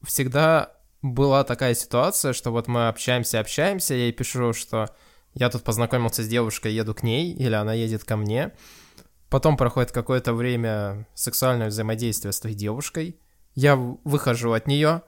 [0.04, 4.90] всегда была такая ситуация, что вот мы общаемся, общаемся, я ей пишу, что
[5.34, 8.54] я тут познакомился с девушкой, еду к ней, или она едет ко мне.
[9.30, 13.20] Потом проходит какое-то время сексуальное взаимодействие с той девушкой.
[13.54, 15.02] Я выхожу от нее,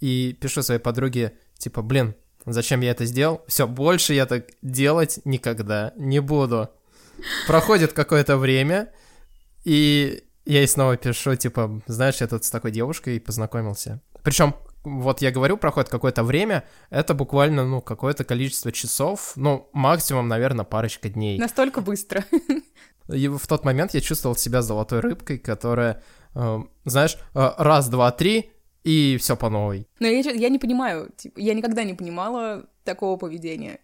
[0.00, 2.14] и пишу своей подруге, типа, блин,
[2.46, 3.42] зачем я это сделал?
[3.48, 6.70] Все, больше я так делать никогда не буду.
[7.46, 8.92] Проходит какое-то время,
[9.64, 14.00] и я ей снова пишу, типа, знаешь, я тут с такой девушкой познакомился.
[14.22, 20.28] Причем, вот я говорю, проходит какое-то время, это буквально, ну, какое-то количество часов, ну, максимум,
[20.28, 21.38] наверное, парочка дней.
[21.38, 22.24] Настолько быстро.
[23.08, 26.02] И в тот момент я чувствовал себя золотой рыбкой, которая,
[26.34, 28.52] э, знаешь, э, раз, два, три,
[28.88, 29.86] и все по новой.
[30.00, 33.80] Но я, я не понимаю, типа, я никогда не понимала такого поведения.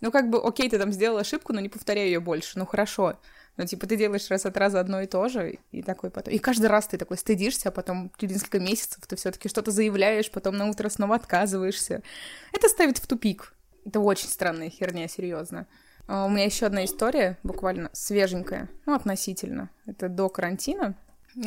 [0.00, 2.56] Ну, как бы, окей, ты там сделал ошибку, но не повторяй ее больше.
[2.56, 3.18] Ну, хорошо.
[3.56, 6.32] Но, типа, ты делаешь раз от раза одно и то же, и такой потом...
[6.32, 9.72] И каждый раз ты такой стыдишься, а потом через несколько месяцев ты все таки что-то
[9.72, 12.04] заявляешь, потом на утро снова отказываешься.
[12.52, 13.52] Это ставит в тупик.
[13.84, 15.66] Это очень странная херня, серьезно.
[16.06, 19.70] А у меня еще одна история, буквально свеженькая, ну, относительно.
[19.86, 20.94] Это до карантина.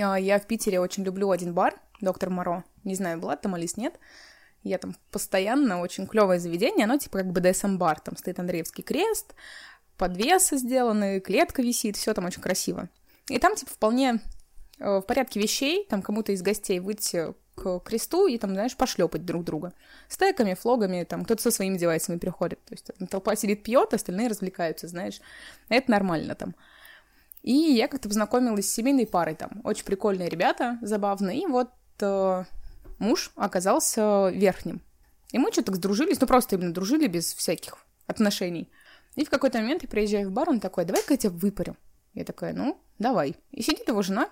[0.02, 2.66] А, я в Питере очень люблю один бар, доктор Моро.
[2.84, 4.00] Не знаю, была там или нет.
[4.64, 9.36] Я там постоянно, очень клевое заведение, оно типа как БДСМ-бар, там стоит Андреевский крест,
[9.98, 12.90] подвесы сделаны, клетка висит, все там очень красиво.
[13.28, 14.22] И там типа вполне
[14.80, 19.26] э, в порядке вещей, там кому-то из гостей выйти к кресту и там, знаешь, пошлепать
[19.26, 19.74] друг друга.
[20.08, 22.64] Стеками, флогами, там кто-то со своими девайсами приходит.
[22.66, 25.22] То есть толпа сидит, пьет, остальные развлекаются, знаешь.
[25.70, 26.56] Это нормально там.
[27.44, 29.62] И я как-то познакомилась с семейной парой там.
[29.64, 31.44] Очень прикольные ребята, забавные.
[31.44, 31.70] И вот
[32.00, 32.44] э,
[33.00, 34.82] муж оказался верхним.
[35.32, 37.78] И мы что-то сдружились, ну просто именно дружили без всяких
[38.08, 38.70] отношений.
[39.16, 41.76] И в какой-то момент я приезжаю в бар, он такой, давай-ка я тебя выпарю.
[42.14, 43.36] Я такая, ну, давай.
[43.52, 44.30] И сидит его жена,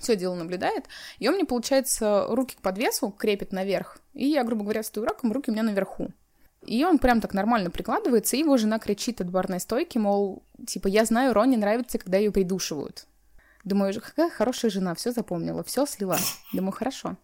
[0.00, 0.86] все дело наблюдает,
[1.18, 5.32] и он мне, получается, руки к подвесу крепит наверх, и я, грубо говоря, стою раком,
[5.32, 6.08] руки у меня наверху.
[6.64, 10.86] И он прям так нормально прикладывается, и его жена кричит от барной стойки, мол, типа,
[10.86, 13.06] я знаю, Роне нравится, когда ее придушивают.
[13.64, 16.18] Думаю, какая хорошая жена, все запомнила, все слила.
[16.52, 17.16] Думаю, хорошо.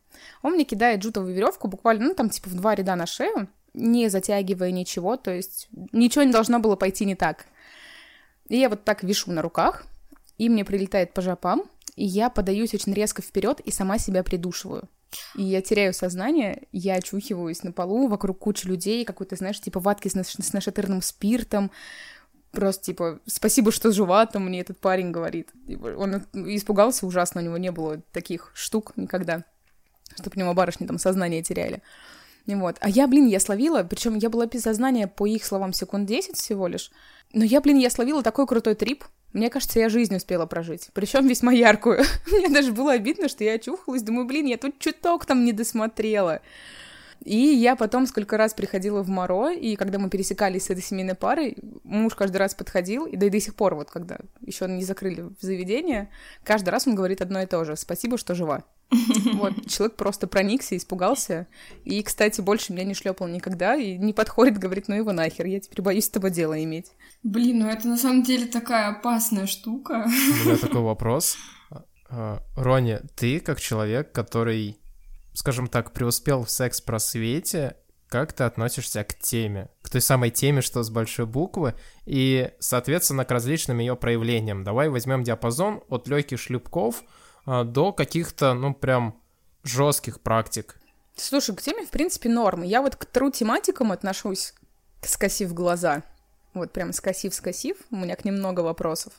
[0.42, 4.08] Он мне кидает джутовую веревку буквально, ну, там, типа, в два ряда на шею, не
[4.08, 7.46] затягивая ничего, то есть ничего не должно было пойти не так.
[8.48, 9.86] И я вот так вишу на руках,
[10.38, 11.64] и мне прилетает по жопам,
[11.96, 14.88] и я подаюсь очень резко вперед и сама себя придушиваю.
[15.34, 20.08] И я теряю сознание, я очухиваюсь на полу, вокруг куча людей, какой-то, знаешь, типа ватки
[20.08, 21.70] с, наш- с нашатырным спиртом,
[22.50, 25.50] просто, типа, спасибо, что жива, там мне этот парень говорит.
[25.66, 29.44] Типа, он испугался ужасно, у него не было таких штук никогда,
[30.16, 31.82] чтобы у него барышни там сознание теряли.
[32.46, 32.76] Вот.
[32.80, 36.36] А я, блин, я словила, причем я была без сознания, по их словам, секунд 10
[36.36, 36.90] всего лишь,
[37.32, 41.26] но я, блин, я словила такой крутой трип, мне кажется, я жизнь успела прожить, причем
[41.26, 42.02] весьма яркую.
[42.32, 46.40] Мне даже было обидно, что я очухалась, думаю, блин, я тут чуток там не досмотрела.
[47.24, 51.14] И я потом сколько раз приходила в Моро, и когда мы пересекались с этой семейной
[51.14, 54.84] парой, муж каждый раз подходил, и да и до сих пор, вот когда еще не
[54.84, 56.10] закрыли в заведение,
[56.44, 57.76] каждый раз он говорит одно и то же.
[57.76, 58.64] Спасибо, что жива.
[59.34, 61.46] Вот, человек просто проникся, испугался.
[61.84, 65.60] И, кстати, больше меня не шлепал никогда, и не подходит, говорит, ну его нахер, я
[65.60, 66.92] теперь боюсь с тобой дело иметь.
[67.22, 70.06] Блин, ну это на самом деле такая опасная штука.
[70.06, 71.36] У меня такой вопрос.
[72.10, 74.78] А, Рони, ты как человек, который
[75.38, 77.76] скажем так, преуспел в секс-просвете,
[78.08, 81.74] как ты относишься к теме, к той самой теме, что с большой буквы,
[82.06, 84.64] и, соответственно, к различным ее проявлениям.
[84.64, 87.04] Давай возьмем диапазон от легких шлепков
[87.46, 89.22] а, до каких-то, ну, прям
[89.62, 90.74] жестких практик.
[91.14, 92.62] Слушай, к теме, в принципе, норм.
[92.64, 94.54] Я вот к тру тематикам отношусь,
[95.02, 96.02] скосив глаза.
[96.52, 99.12] Вот прям скосив-скосив, у меня к ним много вопросов.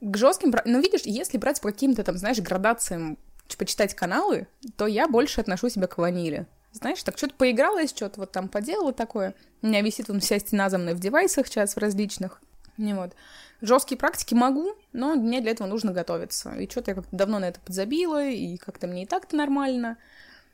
[0.00, 3.18] К жестким, ну видишь, если брать по каким-то там, знаешь, градациям
[3.56, 6.46] почитать каналы, то я больше отношу себя к ваниле.
[6.72, 9.34] Знаешь, так что-то поигралась, что-то вот там поделала такое.
[9.62, 12.40] У меня висит вон вся стена за мной в девайсах сейчас, в различных.
[12.76, 13.12] Не вот.
[13.60, 16.52] Жесткие практики могу, но мне для этого нужно готовиться.
[16.54, 19.98] И что-то я как-то давно на это подзабила, и как-то мне и так-то нормально.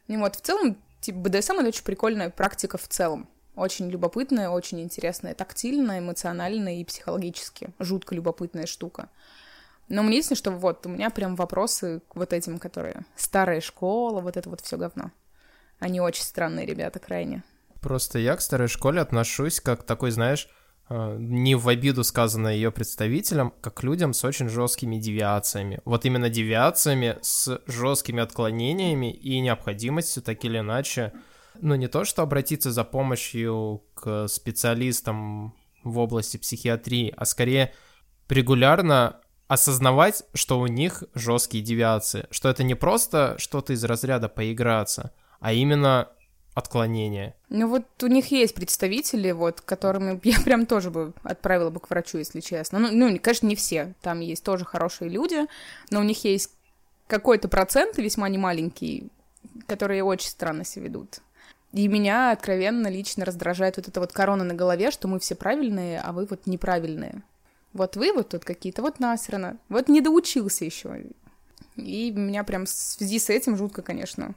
[0.08, 3.28] И вот, в целом, типа, БДСМ— это очень прикольная практика в целом.
[3.54, 7.70] Очень любопытная, очень интересная, тактильная, эмоциональная и психологически.
[7.78, 9.08] Жутко любопытная штука.
[9.88, 14.20] Но мне единственное, что вот у меня прям вопросы к вот этим, которые старая школа,
[14.20, 15.12] вот это вот все говно.
[15.78, 17.44] Они очень странные ребята, крайне.
[17.80, 20.48] Просто я к старой школе отношусь как такой, знаешь,
[20.88, 25.80] э, не в обиду сказано ее представителям, как людям с очень жесткими девиациями.
[25.84, 31.12] Вот именно девиациями с жесткими отклонениями и необходимостью так или иначе,
[31.60, 37.72] ну не то что обратиться за помощью к специалистам в области психиатрии, а скорее
[38.28, 45.12] регулярно осознавать, что у них жесткие девиации, что это не просто что-то из разряда поиграться,
[45.40, 46.08] а именно
[46.54, 47.34] отклонение.
[47.50, 51.90] Ну вот у них есть представители, вот, которыми я прям тоже бы отправила бы к
[51.90, 52.78] врачу, если честно.
[52.78, 53.94] Ну, ну, конечно, не все.
[54.00, 55.46] Там есть тоже хорошие люди,
[55.90, 56.50] но у них есть
[57.06, 59.10] какой-то процент, весьма немаленький,
[59.66, 61.20] которые очень странно себя ведут.
[61.72, 66.00] И меня откровенно лично раздражает вот эта вот корона на голове, что мы все правильные,
[66.00, 67.22] а вы вот неправильные.
[67.76, 69.58] Вот вы вот тут какие-то, вот насрано.
[69.68, 71.04] Вот не доучился еще.
[71.76, 74.34] И меня прям в связи с этим жутко, конечно,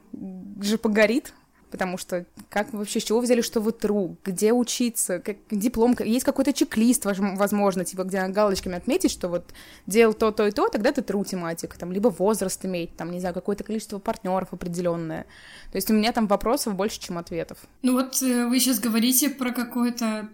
[0.60, 1.32] же погорит,
[1.70, 6.24] потому что как вообще, с чего взяли, что вы тру, где учиться, как, диплом, есть
[6.24, 9.44] какой-то чек-лист, возможно, типа, где галочками отметить, что вот
[9.86, 13.20] делал то, то и то, тогда ты тру тематик, там, либо возраст иметь, там, не
[13.20, 15.24] знаю, какое-то количество партнеров определенное.
[15.72, 17.58] То есть у меня там вопросов больше, чем ответов.
[17.82, 20.28] Ну вот э, вы сейчас говорите про какое-то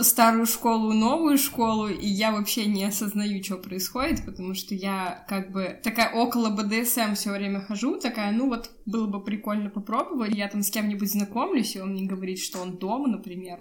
[0.00, 5.52] старую школу, новую школу, и я вообще не осознаю, что происходит, потому что я как
[5.52, 10.34] бы такая около БДСМ все время хожу, такая, ну вот было бы прикольно попробовать.
[10.34, 13.60] Я там с кем-нибудь знакомлюсь, и он мне говорит, что он дома, например,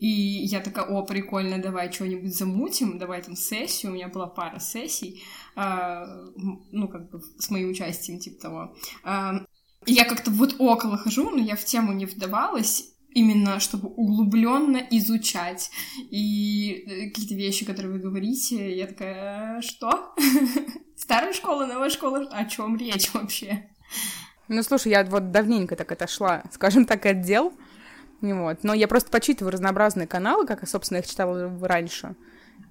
[0.00, 4.58] и я такая, о, прикольно, давай что-нибудь замутим, давай там сессию, у меня была пара
[4.58, 5.22] сессий,
[5.56, 6.04] э,
[6.72, 8.76] ну как бы с моим участием, типа того.
[9.04, 9.40] Э,
[9.86, 15.70] я как-то вот около хожу, но я в тему не вдавалась, именно чтобы углубленно изучать.
[16.10, 20.14] И э, какие-то вещи, которые вы говорите, я такая, что?
[20.96, 23.68] Старая школа, новая школа, о чем речь вообще?
[24.48, 27.52] Ну, слушай, я вот давненько так отошла, скажем так, от дел.
[28.20, 28.64] Вот.
[28.64, 32.16] Но я просто почитываю разнообразные каналы, как, собственно, их читала раньше.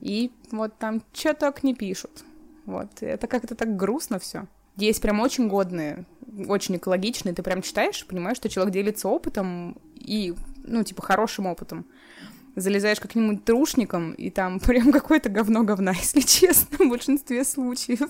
[0.01, 2.23] И вот там что так не пишут.
[2.65, 3.01] Вот.
[3.01, 4.47] Это как-то так грустно все.
[4.77, 6.05] Есть прям очень годные,
[6.47, 7.33] очень экологичные.
[7.33, 11.87] Ты прям читаешь, понимаешь, что человек делится опытом и, ну, типа, хорошим опытом.
[12.55, 18.09] Залезаешь как-нибудь трушником, и там прям какое-то говно говна, если честно, в большинстве случаев.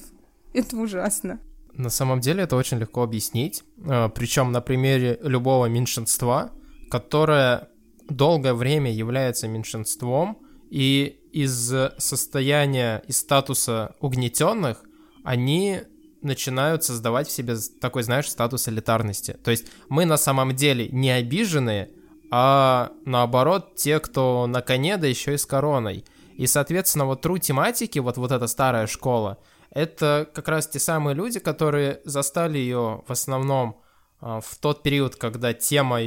[0.53, 1.39] Это ужасно.
[1.73, 6.51] На самом деле это очень легко объяснить, э, причем на примере любого меньшинства,
[6.89, 7.69] которое
[8.09, 10.39] долгое время является меньшинством,
[10.69, 14.83] и из состояния, из статуса угнетенных
[15.23, 15.81] они
[16.27, 19.37] начинают создавать в себе такой, знаешь, статус элитарности.
[19.43, 21.89] То есть мы на самом деле не обиженные,
[22.29, 26.05] а наоборот те, кто на коне, да еще и с короной.
[26.35, 29.39] И, соответственно, вот true тематики, вот, вот эта старая школа,
[29.71, 33.81] это как раз те самые люди, которые застали ее в основном
[34.19, 35.99] а, в тот период, когда тема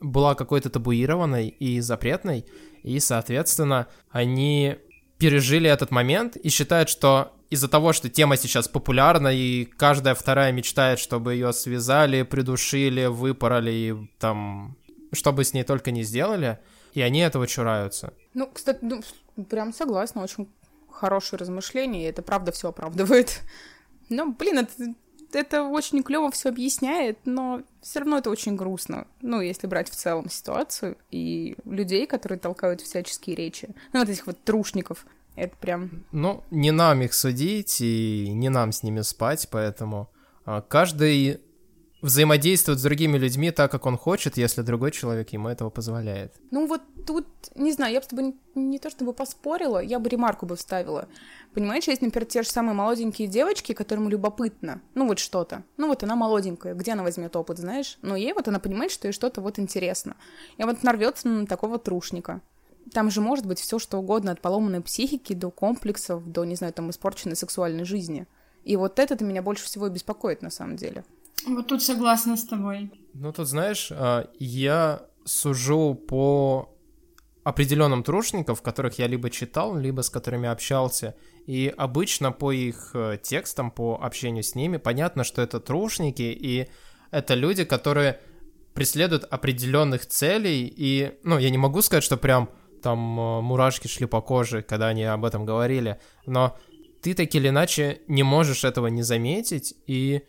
[0.00, 2.44] была какой-то табуированной и запретной,
[2.82, 4.76] и, соответственно, они
[5.18, 10.52] пережили этот момент и считают, что из-за того, что тема сейчас популярна, и каждая вторая
[10.52, 14.74] мечтает, чтобы ее связали, придушили, выпороли, и там,
[15.12, 16.58] чтобы с ней только не сделали,
[16.94, 18.14] и они этого чураются.
[18.32, 19.02] Ну, кстати, ну,
[19.50, 20.48] прям согласна, очень
[20.90, 23.40] хорошее размышление, и это правда все оправдывает.
[24.08, 24.94] Ну, блин, это
[25.32, 29.06] это очень клево все объясняет, но все равно это очень грустно.
[29.22, 33.70] Ну, если брать в целом ситуацию и людей, которые толкают всяческие речи.
[33.94, 35.06] Ну, вот этих вот трушников.
[35.34, 36.04] Это прям...
[36.12, 40.10] Ну, не нам их судить и не нам с ними спать, поэтому
[40.44, 41.40] а, каждый
[42.02, 46.34] взаимодействует с другими людьми так, как он хочет, если другой человек ему этого позволяет.
[46.50, 50.00] Ну вот тут, не знаю, я бы с тобой не, не то чтобы поспорила, я
[50.00, 51.08] бы ремарку бы вставила.
[51.54, 55.62] Понимаешь, есть, например, те же самые молоденькие девочки, которым любопытно, ну вот что-то.
[55.76, 57.98] Ну вот она молоденькая, где она возьмет опыт, знаешь?
[58.02, 60.16] Но ей вот она понимает, что ей что-то вот интересно.
[60.58, 62.42] И вот нарвется на такого трушника.
[62.92, 66.72] Там же может быть все что угодно, от поломанной психики до комплексов, до, не знаю,
[66.72, 68.26] там, испорченной сексуальной жизни.
[68.64, 71.04] И вот это меня больше всего и беспокоит на самом деле.
[71.46, 72.90] Вот тут согласна с тобой.
[73.14, 76.72] Ну, тут, знаешь, а, я сужу по
[77.44, 81.16] определенным трушников, которых я либо читал, либо с которыми общался.
[81.46, 86.68] И обычно по их э, текстам, по общению с ними, понятно, что это трушники, и
[87.10, 88.20] это люди, которые
[88.74, 90.72] преследуют определенных целей.
[90.74, 92.48] И, ну, я не могу сказать, что прям
[92.82, 96.56] там э, мурашки шли по коже, когда они об этом говорили, но
[97.02, 100.22] ты так или иначе не можешь этого не заметить, и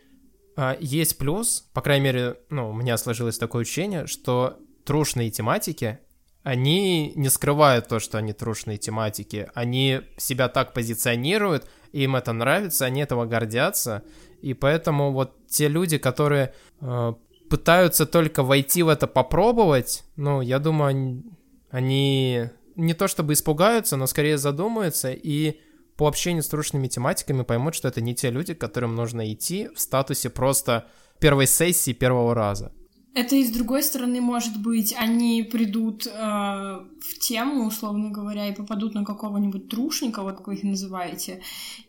[0.56, 6.00] а, есть плюс, по крайней мере, ну, у меня сложилось такое ощущение, что трушные тематики,
[6.44, 12.86] они не скрывают то, что они трушные тематики, они себя так позиционируют, им это нравится,
[12.86, 14.04] они этого гордятся,
[14.42, 17.14] и поэтому вот те люди, которые э,
[17.50, 21.24] пытаются только войти в это, попробовать, ну, я думаю, они,
[21.74, 25.60] они не то чтобы испугаются, но скорее задумаются и
[25.98, 29.70] по общению с трушными тематиками поймут, что это не те люди, к которым нужно идти
[29.74, 30.88] в статусе просто
[31.20, 32.72] первой сессии первого раза.
[33.16, 38.56] Это и с другой стороны, может быть, они придут э, в тему, условно говоря, и
[38.56, 41.42] попадут на какого-нибудь трушника, вот как вы их называете,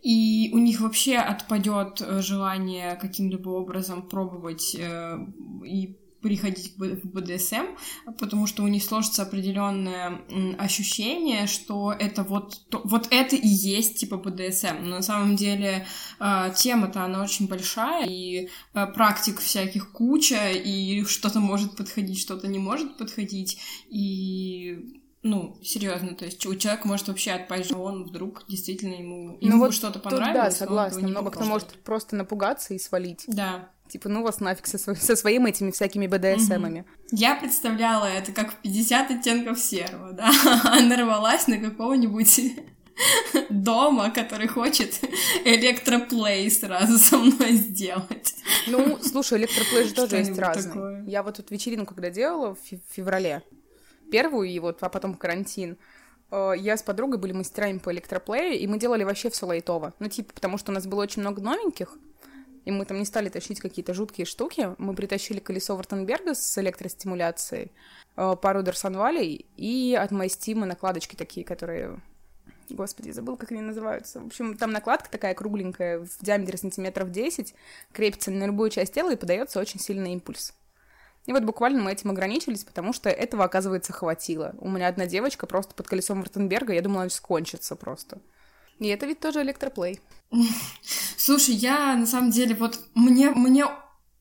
[0.02, 5.18] и у них вообще отпадет э, желание каким-либо образом пробовать э,
[5.64, 7.76] и приходить в БДСМ,
[8.18, 10.22] потому что у них сложится определенное
[10.58, 14.84] ощущение, что это вот, то, вот это и есть типа БДСМ.
[14.84, 15.86] Но на самом деле
[16.18, 22.48] э, тема-то она очень большая, и э, практик всяких куча, и что-то может подходить, что-то
[22.48, 23.58] не может подходить,
[23.90, 29.38] и ну, серьезно, то есть у человека может вообще отпасть, что он вдруг действительно ему,
[29.42, 30.34] ну, ему вот что-то понравилось.
[30.34, 31.06] Да, согласна.
[31.06, 33.24] Много кто может просто напугаться и свалить.
[33.26, 33.73] Да.
[33.88, 36.80] Типа, ну вас нафиг со, со своими этими всякими БДСМами.
[36.80, 36.88] Угу.
[37.12, 40.30] Я представляла это как в 50 оттенков серого, да,
[40.82, 42.40] нарвалась на какого-нибудь
[43.50, 45.00] дома, который хочет
[45.44, 48.34] электроплей сразу со мной сделать.
[48.66, 50.72] Ну, слушай, электроплей же тоже есть разный.
[50.72, 51.04] Такое.
[51.06, 53.42] Я вот тут вечеринку, когда делала в феврале,
[54.10, 55.76] первую, и вот, а потом карантин,
[56.30, 59.94] э, я с подругой были мастерами по электроплею, и мы делали вообще все лайтово.
[59.98, 61.98] Ну, типа, потому что у нас было очень много новеньких,
[62.64, 64.74] и мы там не стали тащить какие-то жуткие штуки.
[64.78, 67.72] Мы притащили колесо Вартенберга с электростимуляцией,
[68.16, 72.00] э, пару Дарсонвалей и от Майстима накладочки такие, которые...
[72.70, 74.20] Господи, забыл, как они называются.
[74.20, 77.54] В общем, там накладка такая кругленькая, в диаметре сантиметров 10,
[77.92, 80.54] крепится на любую часть тела и подается очень сильный импульс.
[81.26, 84.54] И вот буквально мы этим ограничились, потому что этого, оказывается, хватило.
[84.60, 88.20] У меня одна девочка просто под колесом Вартенберга, я думала, она скончится просто.
[88.78, 90.00] И это ведь тоже электроплей.
[91.24, 93.64] Слушай, я на самом деле вот мне мне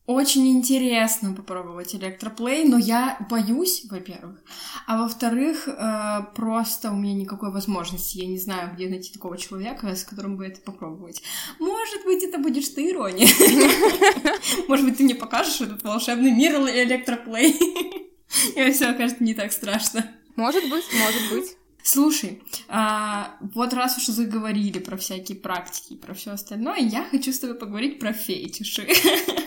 [0.05, 4.41] очень интересно попробовать электроплей, но я боюсь, во-первых,
[4.87, 9.93] а во-вторых, э, просто у меня никакой возможности, я не знаю, где найти такого человека,
[9.93, 11.21] с которым бы это попробовать.
[11.59, 13.27] Может быть, это будешь ты, ирония.
[14.69, 17.51] Может быть, ты мне покажешь этот волшебный мир электроплей,
[18.55, 20.09] и все окажется не так страшно.
[20.37, 21.57] Может быть, может быть.
[21.83, 27.33] Слушай, а, вот раз уж заговорили про всякие практики и про все остальное, я хочу
[27.33, 28.87] с тобой поговорить про фетиши.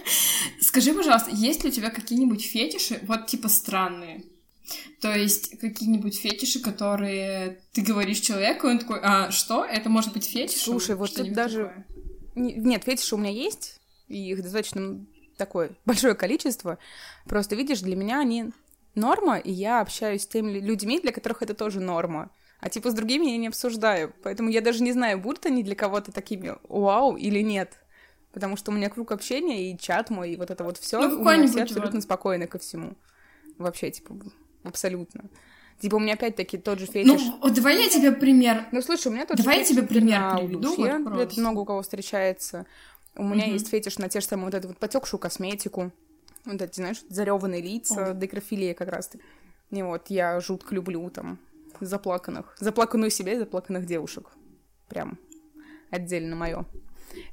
[0.60, 4.24] Скажи, пожалуйста, есть ли у тебя какие-нибудь фетиши, вот типа странные?
[5.00, 9.64] То есть какие-нибудь фетиши, которые ты говоришь человеку, и он такой, а что?
[9.64, 10.60] Это может быть фетиш?
[10.60, 11.64] Слушай, вот тут даже...
[11.64, 11.86] Такое?
[12.34, 15.06] Нет, фетиши у меня есть, и их достаточно
[15.38, 16.76] такое большое количество.
[17.24, 18.50] Просто, видишь, для меня они
[18.96, 22.30] норма, и я общаюсь с теми людьми, для которых это тоже норма.
[22.60, 24.14] А типа с другими я не обсуждаю.
[24.22, 27.78] Поэтому я даже не знаю, будут они для кого-то такими вау или нет.
[28.32, 31.00] Потому что у меня круг общения и чат мой, и вот это вот все.
[31.00, 32.02] Ну, у меня все абсолютно вот.
[32.02, 32.96] спокойны ко всему.
[33.56, 34.14] Вообще, типа,
[34.62, 35.24] абсолютно.
[35.80, 37.20] Типа, у меня опять-таки тот же фетиш.
[37.40, 38.66] Ну, давай я тебе пример.
[38.72, 40.74] Ну, слушай, у меня тот Давай я тебе пример приведу.
[40.76, 42.66] Вот это много у кого встречается.
[43.14, 43.52] У меня угу.
[43.54, 45.92] есть фетиш на те же самые вот эту вот потекшую косметику.
[46.46, 48.14] Вот эти, знаешь, зареванные лица, О.
[48.14, 49.24] декрофилия как раз-таки.
[49.70, 51.38] И вот я жутко люблю там
[51.80, 54.30] заплаканных, заплаканную себя и заплаканных девушек.
[54.88, 55.18] Прям
[55.90, 56.64] отдельно мое.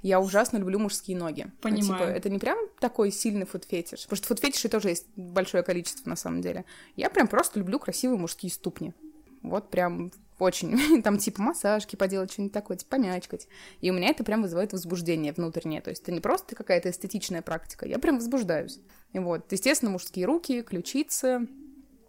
[0.02, 1.48] Я ужасно люблю мужские ноги.
[1.62, 1.86] Понимаю.
[1.86, 4.04] Ну, типа, это не прям такой сильный фуд-фетиш.
[4.04, 6.66] Потому что фуд-фетишей тоже есть большое количество, на самом деле.
[6.96, 8.94] Я прям просто люблю красивые мужские ступни.
[9.42, 11.02] Вот прям очень.
[11.04, 13.48] Там типа массажки поделать, что-нибудь такое, типа помячкать.
[13.82, 15.82] И у меня это прям вызывает возбуждение внутреннее.
[15.82, 18.80] То есть это не просто какая-то эстетичная практика, я прям возбуждаюсь.
[19.14, 21.48] И вот, естественно, мужские руки, ключицы,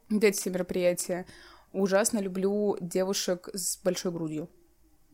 [0.08, 1.26] вот эти все мероприятия.
[1.72, 4.48] Ужасно люблю девушек с большой грудью.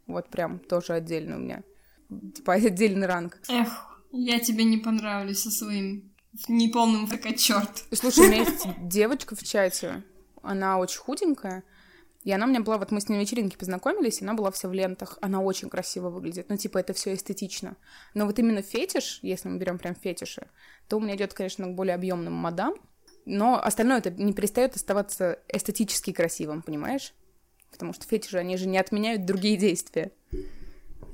[0.07, 1.63] Вот прям тоже отдельно у меня.
[2.35, 3.41] Типа отдельный ранг.
[3.49, 6.13] Эх, я тебе не понравлюсь со своим
[6.49, 7.85] неполным такая черт.
[7.93, 10.05] Слушай, у меня есть девочка в чате.
[10.43, 11.65] Она очень худенькая,
[12.23, 14.51] и она у меня была, вот мы с ней на вечеринке познакомились, и она была
[14.51, 15.17] вся в лентах.
[15.23, 16.51] Она очень красиво выглядит.
[16.51, 17.77] Ну, типа, это все эстетично.
[18.13, 20.49] Но вот именно фетиш, если мы берем прям фетиши,
[20.89, 22.75] то у меня идет, конечно, к более объемным модам.
[23.25, 27.15] Но остальное это не перестает оставаться эстетически красивым, понимаешь?
[27.71, 30.11] Потому что фетиши, они же не отменяют другие действия.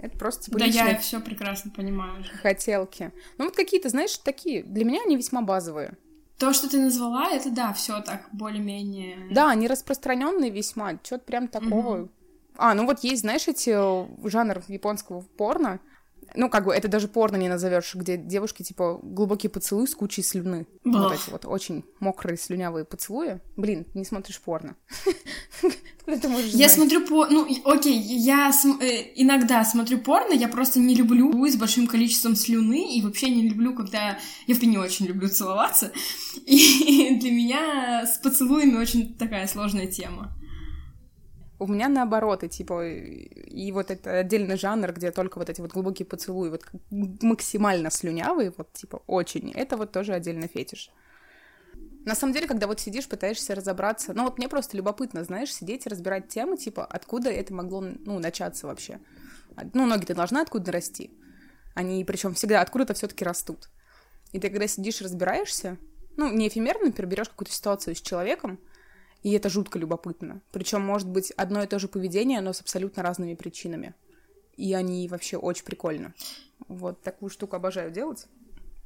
[0.00, 2.24] Это просто типа Да, я все прекрасно понимаю.
[2.42, 3.12] Хотелки.
[3.38, 5.96] Ну, вот какие-то, знаешь, такие, для меня они весьма базовые.
[6.38, 9.28] То, что ты назвала, это да, все так более-менее.
[9.30, 10.98] Да, они распространенные весьма.
[11.02, 12.02] Что-то прям такого.
[12.02, 12.10] Угу.
[12.58, 15.80] А, ну вот есть, знаешь, эти э, жанр японского порно,
[16.36, 20.22] ну, как бы, это даже порно не назовешь, где девушки, типа, глубокий поцелуй с кучей
[20.22, 20.66] слюны.
[20.84, 21.02] Бах.
[21.02, 23.40] Вот эти вот очень мокрые слюнявые поцелуи.
[23.56, 24.76] Блин, не смотришь порно.
[26.52, 27.26] Я смотрю по...
[27.26, 32.96] Ну, окей, я э, иногда смотрю порно, я просто не люблю с большим количеством слюны,
[32.96, 34.18] и вообще не люблю, когда...
[34.46, 35.90] Я, в не очень люблю целоваться.
[36.46, 40.32] И для меня с поцелуями очень такая сложная тема.
[41.58, 45.72] У меня наоборот, и типа, и вот это отдельный жанр, где только вот эти вот
[45.72, 50.90] глубокие поцелуи, вот максимально слюнявые, вот типа очень, это вот тоже отдельный фетиш.
[52.04, 55.86] На самом деле, когда вот сидишь, пытаешься разобраться, ну вот мне просто любопытно, знаешь, сидеть
[55.86, 59.00] и разбирать темы, типа, откуда это могло, ну, начаться вообще.
[59.72, 61.10] Ну, ноги-то должны откуда расти.
[61.74, 63.70] Они, причем всегда откуда-то все-таки растут.
[64.32, 65.78] И ты, когда сидишь разбираешься,
[66.16, 68.60] ну, не эфемерно, например, берешь какую-то ситуацию с человеком,
[69.26, 70.40] и это жутко любопытно.
[70.52, 73.92] Причем может быть одно и то же поведение, но с абсолютно разными причинами.
[74.56, 76.14] И они вообще очень прикольно.
[76.68, 78.28] Вот такую штуку обожаю делать.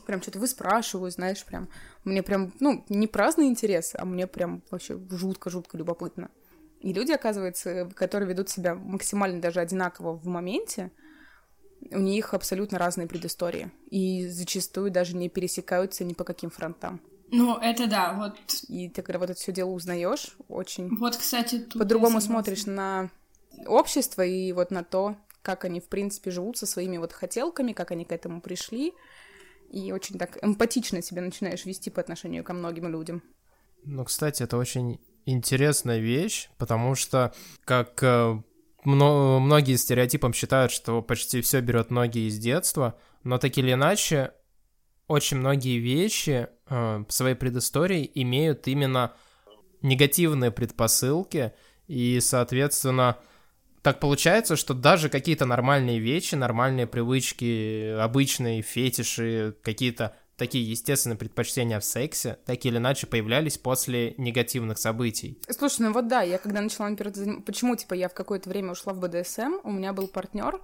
[0.06, 1.68] Прям что-то выспрашиваю, знаешь, прям.
[2.04, 6.30] Мне прям, ну, не праздный интерес, а мне прям вообще жутко-жутко любопытно.
[6.80, 10.90] И люди, оказывается, которые ведут себя максимально даже одинаково в моменте,
[11.90, 13.70] у них абсолютно разные предыстории.
[13.90, 17.02] И зачастую даже не пересекаются ни по каким фронтам.
[17.32, 18.36] Ну, это да, вот.
[18.68, 20.88] И ты когда вот это все дело узнаешь, очень.
[20.96, 23.10] Вот, кстати, по-другому смотришь на
[23.66, 27.90] общество и вот на то, как они, в принципе, живут со своими вот хотелками, как
[27.92, 28.92] они к этому пришли.
[29.70, 33.22] И очень так эмпатично себя начинаешь вести по отношению ко многим людям.
[33.84, 37.32] Ну, кстати, это очень интересная вещь, потому что,
[37.64, 38.42] как э,
[38.84, 44.32] многие стереотипом считают, что почти все берет ноги из детства, но так или иначе,
[45.06, 49.12] очень многие вещи э, своей предыстории имеют именно
[49.82, 51.52] негативные предпосылки,
[51.88, 53.18] и, соответственно,
[53.82, 61.78] так получается, что даже какие-то нормальные вещи, нормальные привычки, обычные фетиши, какие-то такие естественные предпочтения
[61.78, 65.38] в сексе, так или иначе появлялись после негативных событий.
[65.50, 68.94] Слушай, ну вот да, я когда начала, например, почему, типа, я в какое-то время ушла
[68.94, 70.60] в БДСМ, у меня был партнер,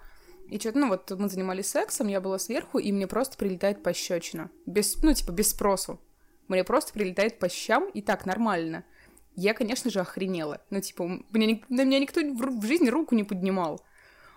[0.48, 4.50] И что-то, ну вот мы занимались сексом, я была сверху, и мне просто прилетает пощечина.
[4.64, 6.00] Без, ну, типа, без спросу.
[6.48, 8.84] Мне просто прилетает по щам, и так нормально.
[9.34, 10.62] Я, конечно же, охренела.
[10.70, 13.82] Ну, типа, меня, на меня никто в, в жизни руку не поднимал.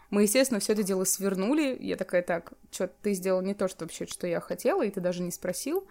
[0.10, 1.78] Мы, естественно, все это дело свернули.
[1.80, 5.02] Я такая, так, что ты сделал не то, что вообще, что я хотела, и ты
[5.02, 5.88] даже не спросил.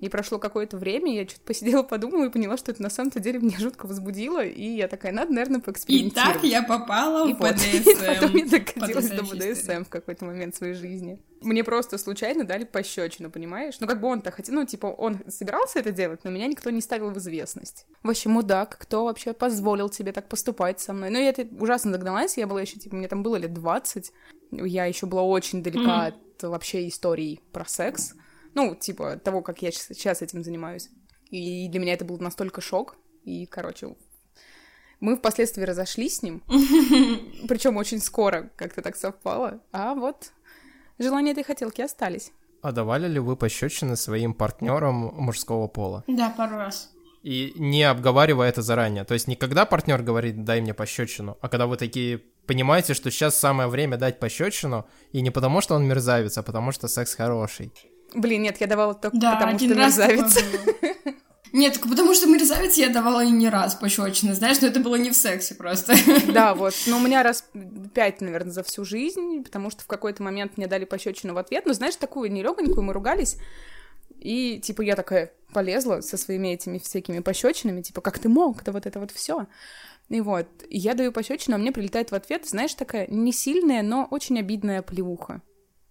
[0.00, 3.40] И прошло какое-то время, я что-то посидела, подумала и поняла, что это на самом-то деле
[3.40, 6.36] меня жутко возбудило, и я такая, надо, наверное, поэкспериментировать.
[6.36, 7.52] И так я попала и в вот.
[7.52, 7.90] БДСМ.
[7.90, 11.20] И потом я докатилась до БДСМ в какой-то момент своей жизни.
[11.40, 13.76] Мне просто случайно дали пощечину, понимаешь?
[13.80, 16.80] Ну, как бы он-то хотел, ну, типа, он собирался это делать, но меня никто не
[16.80, 17.86] ставил в известность.
[18.02, 21.10] Вообще, мудак, кто вообще позволил тебе так поступать со мной?
[21.10, 24.12] Ну, я это ужасно догналась, я была еще, типа, мне там было лет 20,
[24.52, 26.14] я еще была очень далека Мгм.
[26.38, 28.14] от вообще историй про секс.
[28.58, 30.88] Ну, типа, того, как я сейчас этим занимаюсь.
[31.30, 32.96] И для меня это был настолько шок.
[33.22, 33.94] И, короче,
[34.98, 36.42] мы впоследствии разошлись с ним.
[37.48, 39.60] Причем очень скоро как-то так совпало.
[39.70, 40.32] А вот
[40.98, 42.32] желания этой хотелки остались.
[42.60, 46.02] А давали ли вы пощечины своим партнерам мужского пола?
[46.08, 46.90] Да, пару раз.
[47.22, 49.04] И не обговаривая это заранее.
[49.04, 53.12] То есть не когда партнер говорит, дай мне пощечину, а когда вы такие понимаете, что
[53.12, 57.14] сейчас самое время дать пощечину, и не потому, что он мерзавец, а потому что секс
[57.14, 57.72] хороший.
[58.14, 60.38] Блин, нет, я давала только Да, потому, один что раз мерзавец.
[61.52, 64.96] Нет, только потому что мерзавец я давала и не раз пощечины, знаешь, но это было
[64.96, 65.94] не в сексе просто.
[66.32, 66.74] Да, вот.
[66.86, 67.44] Но у меня раз
[67.94, 71.64] пять, наверное, за всю жизнь, потому что в какой-то момент мне дали пощечину в ответ.
[71.66, 73.36] Ну, знаешь, такую нелегонькую, мы ругались.
[74.18, 78.72] И, типа, я такая полезла со своими этими всякими пощечинами, типа, как ты мог, да
[78.72, 79.46] вот это вот все.
[80.08, 83.82] И вот, и я даю пощечину, а мне прилетает в ответ, знаешь, такая не сильная,
[83.82, 85.42] но очень обидная плевуха.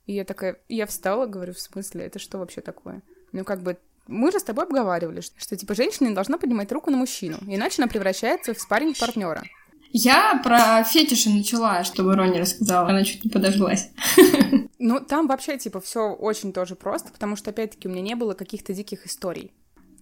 [0.08, 3.04] И я такая, я встала, говорю, в смысле, это что вообще такое?
[3.34, 3.78] Ну, как бы,
[4.08, 7.38] мы же с тобой обговаривали, что, что, типа, женщина не должна поднимать руку на мужчину,
[7.46, 9.44] иначе она превращается в спарринг партнера.
[9.92, 12.90] Я про фетиши начала, чтобы Рони рассказала.
[12.90, 13.90] Она чуть не подожглась.
[14.80, 18.36] Ну, там вообще, типа, все очень тоже просто, потому что, опять-таки, у меня не было
[18.36, 19.52] каких-то диких историй.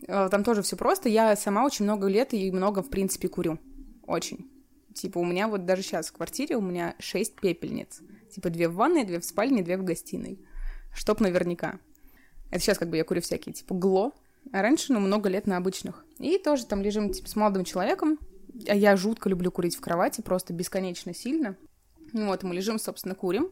[0.06, 1.08] Э, Там тоже все просто.
[1.08, 3.58] Я сама очень много лет и много, в принципе, курю.
[4.06, 4.51] Очень.
[4.93, 8.01] Типа, у меня вот даже сейчас в квартире у меня шесть пепельниц.
[8.36, 10.38] Типа, две в ванной, две в спальне, две в гостиной.
[10.94, 11.80] Чтоб наверняка.
[12.52, 14.12] Это сейчас как бы я курю всякие, типа, гло.
[14.52, 16.04] А раньше, ну, много лет на обычных.
[16.20, 18.20] И тоже там лежим, типа, с молодым человеком.
[18.68, 21.56] А я жутко люблю курить в кровати, просто бесконечно сильно.
[22.12, 23.50] Ну Вот, мы лежим, собственно, курим.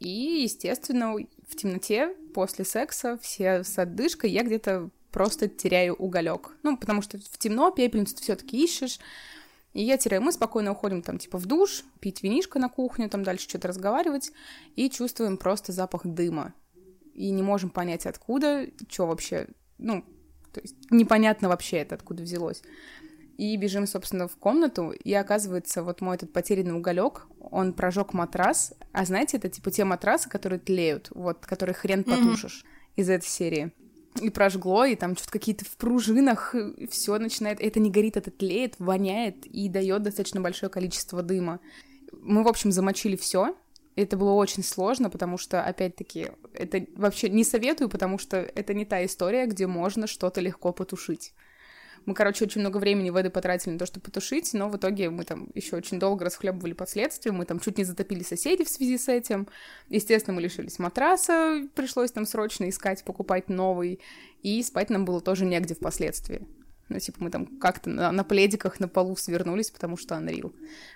[0.00, 6.50] И, естественно, в темноте после секса все с отдышкой я где-то просто теряю уголек.
[6.64, 8.98] Ну, потому что в темно пепельницу все-таки ищешь.
[9.74, 10.22] И я теряю.
[10.22, 14.32] Мы спокойно уходим там типа в душ, пить винишко на кухню, там дальше что-то разговаривать.
[14.76, 16.54] И чувствуем просто запах дыма.
[17.12, 19.48] И не можем понять, откуда, что вообще,
[19.78, 20.04] ну,
[20.52, 22.62] то есть непонятно вообще это, откуда взялось.
[23.36, 28.74] И бежим, собственно, в комнату, и оказывается, вот мой этот потерянный уголек, он прожег матрас,
[28.92, 32.64] а знаете, это типа те матрасы, которые тлеют, вот, которые хрен потушишь
[32.94, 33.72] из этой серии.
[34.20, 36.54] И прожгло, и там что-то какие-то в пружинах,
[36.88, 41.60] все начинает, это не горит, это тлеет, воняет и дает достаточно большое количество дыма.
[42.12, 43.56] Мы, в общем, замочили все.
[43.96, 48.84] Это было очень сложно, потому что, опять-таки, это вообще не советую, потому что это не
[48.84, 51.32] та история, где можно что-то легко потушить.
[52.06, 55.24] Мы, короче, очень много времени воды потратили на то, чтобы потушить, но в итоге мы
[55.24, 59.08] там еще очень долго расхлебывали последствия, мы там чуть не затопили соседей в связи с
[59.08, 59.48] этим.
[59.88, 64.00] Естественно, мы лишились матраса, пришлось там срочно искать, покупать новый,
[64.42, 66.46] и спать нам было тоже негде впоследствии.
[66.90, 70.54] Ну, типа, мы там как-то на, на пледиках на полу свернулись, потому что unreal.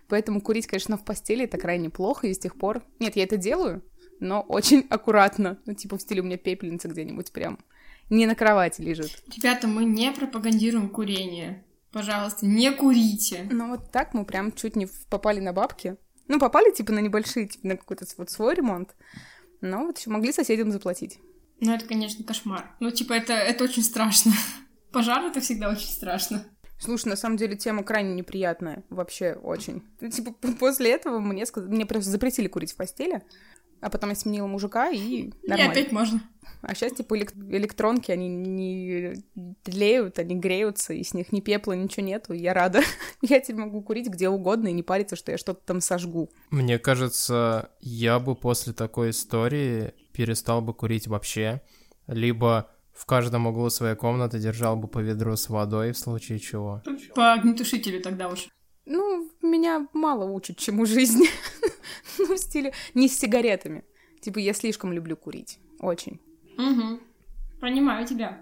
[0.09, 2.83] Поэтому курить, конечно, в постели это крайне плохо, и с тех пор...
[2.99, 3.83] Нет, я это делаю,
[4.21, 5.59] но очень аккуратно.
[5.65, 7.59] Ну, типа, в стиле у меня пепельница где-нибудь прям
[8.11, 9.23] не на кровати лежит.
[9.37, 11.65] Ребята, мы не пропагандируем курение.
[11.93, 13.47] Пожалуйста, не курите.
[13.51, 15.97] Ну, вот так мы прям чуть не попали на бабки.
[16.27, 18.95] Ну, попали, типа, на небольшие, типа, на какой-то вот свой ремонт.
[19.61, 21.19] Но вот еще могли соседям заплатить.
[21.61, 22.77] Ну, это, конечно, кошмар.
[22.81, 24.33] Ну, типа, это, это очень страшно.
[24.93, 26.45] Пожар— это всегда очень страшно.
[26.79, 28.85] Слушай, на самом деле тема крайне неприятная.
[28.91, 29.83] Вообще очень.
[30.01, 33.23] Ну, Типа, после этого мне, сказ- мне просто запретили курить в постели.
[33.81, 35.73] А потом я сменила мужика, и И нормально.
[35.73, 36.21] опять можно.
[36.63, 39.15] А сейчас, типа, элек- электронки, они не
[39.63, 42.81] тлеют, они греются, и с них ни пепла, ничего нету, и я рада.
[43.23, 46.31] Я теперь могу курить где угодно и не париться, что я что-то там сожгу.
[46.51, 51.61] Мне кажется, я бы после такой истории перестал бы курить вообще,
[52.07, 56.83] либо в каждом углу своей комнаты держал бы по ведру с водой в случае чего.
[57.15, 58.49] По огнетушителю тогда уж.
[58.89, 61.25] Ну, меня мало учат, чему жизнь.
[62.19, 63.85] ну, в стиле не с сигаретами.
[64.21, 65.59] Типа, я слишком люблю курить.
[65.81, 66.21] Очень.
[66.57, 67.01] Угу.
[67.61, 68.41] Понимаю тебя.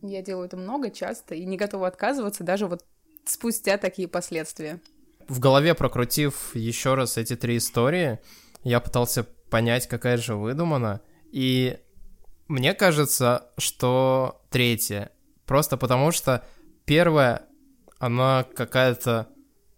[0.00, 2.84] Я делаю это много, часто, и не готова отказываться, даже вот
[3.24, 4.80] спустя такие последствия.
[5.28, 8.20] В голове прокрутив еще раз эти три истории,
[8.62, 11.00] Я пытался понять, какая же выдумана,
[11.32, 11.78] и
[12.48, 15.10] мне кажется, что третья.
[15.46, 16.44] Просто потому что
[16.84, 17.46] первая,
[17.98, 19.28] она какая-то,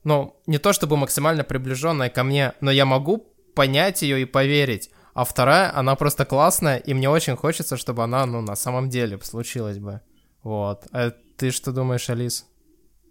[0.06, 3.26] ну, не то чтобы максимально приближенная ко мне, но я могу
[3.56, 4.88] понять ее и поверить.
[5.14, 9.18] А вторая, она просто классная, и мне очень хочется, чтобы она, ну, на самом деле
[9.20, 10.00] случилась бы.
[10.44, 10.86] Вот.
[10.92, 12.46] А ты что думаешь, Алис?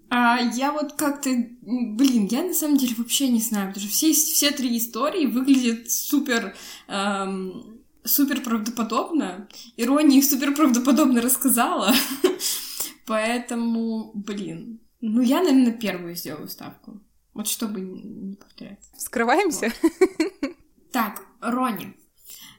[0.09, 1.29] А я вот как-то,
[1.63, 5.91] блин, я на самом деле вообще не знаю, потому что все, все три истории выглядят
[5.91, 6.55] супер,
[6.87, 9.49] эм, супер правдоподобно.
[9.75, 11.93] Ирония их супер правдоподобно рассказала.
[13.05, 17.01] Поэтому, блин, ну я, наверное, первую сделаю ставку.
[17.33, 18.89] Вот чтобы не повторяться.
[18.97, 19.71] Скрываемся?
[19.81, 20.55] Вот.
[20.91, 21.93] Так, Рони,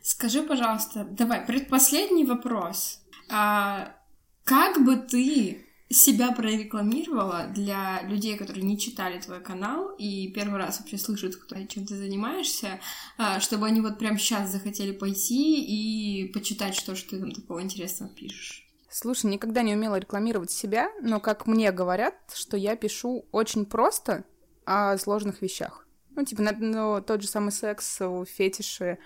[0.03, 3.01] скажи, пожалуйста, давай, предпоследний вопрос.
[3.31, 3.97] А,
[4.45, 10.81] как бы ты себя прорекламировала для людей, которые не читали твой канал и первый раз
[10.81, 11.35] вообще слышат,
[11.69, 12.81] чем ты занимаешься,
[13.17, 17.63] а, чтобы они вот прямо сейчас захотели пойти и почитать, что же ты там такого
[17.63, 18.66] интересного пишешь?
[18.99, 24.25] Слушай, никогда не умела рекламировать себя, но как мне говорят, что я пишу очень просто
[24.65, 25.87] о сложных вещах.
[26.15, 28.97] Ну, типа, ну, тот же самый секс, фетиши,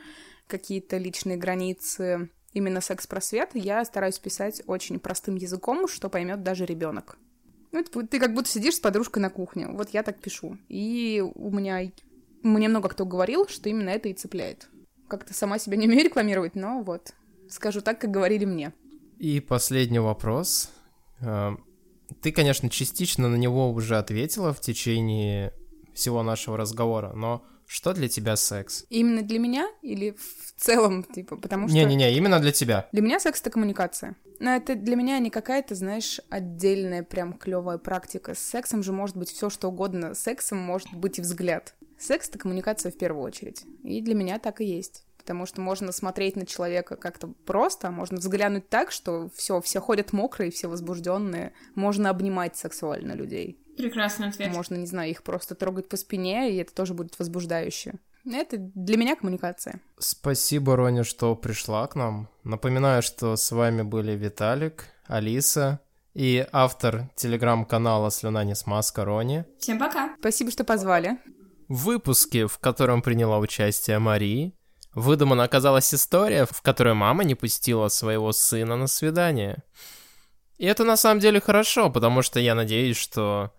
[0.46, 7.18] какие-то личные границы, именно секс-просвет я стараюсь писать очень простым языком, что поймет даже ребенок.
[7.72, 9.66] Ну, ты как будто сидишь с подружкой на кухне.
[9.66, 10.56] Вот я так пишу.
[10.68, 11.90] И у меня...
[12.44, 14.68] Мне много кто говорил, что именно это и цепляет.
[15.08, 17.12] Как-то сама себя не умею рекламировать, но вот.
[17.48, 18.72] Скажу так, как говорили мне.
[19.20, 20.70] И последний вопрос.
[21.20, 21.54] Э,
[22.22, 25.52] ты, конечно, частично на него уже ответила в течение
[25.92, 28.86] всего нашего разговора, но что для тебя секс?
[28.88, 31.76] Именно для меня или в целом, типа, потому что...
[31.76, 32.88] Не-не-не, именно для тебя.
[32.92, 34.16] Для меня секс— это коммуникация.
[34.38, 38.34] Но это для меня не какая-то, знаешь, отдельная прям клевая практика.
[38.34, 40.14] С сексом же может быть все что угодно.
[40.14, 41.74] Сексом может быть и взгляд.
[41.98, 43.64] Секс— это коммуникация в первую очередь.
[43.84, 47.90] И для меня так и есть потому что можно смотреть на человека как-то просто, а
[47.90, 53.58] можно взглянуть так, что все, все ходят мокрые, все возбужденные, можно обнимать сексуально людей.
[53.76, 54.52] Прекрасный ответ.
[54.52, 57.94] Можно, не знаю, их просто трогать по спине, и это тоже будет возбуждающе.
[58.24, 59.80] Это для меня коммуникация.
[59.98, 62.28] Спасибо, Роня, что пришла к нам.
[62.44, 65.80] Напоминаю, что с вами были Виталик, Алиса
[66.14, 69.44] и автор телеграм-канала «Слюна не смазка» Рони.
[69.58, 70.14] Всем пока!
[70.18, 71.18] Спасибо, что позвали.
[71.68, 74.52] В выпуске, в котором приняла участие Мария,
[74.94, 79.62] выдумана оказалась история, в которой мама не пустила своего сына на свидание.
[80.58, 83.52] И это на самом деле хорошо, потому что я надеюсь, что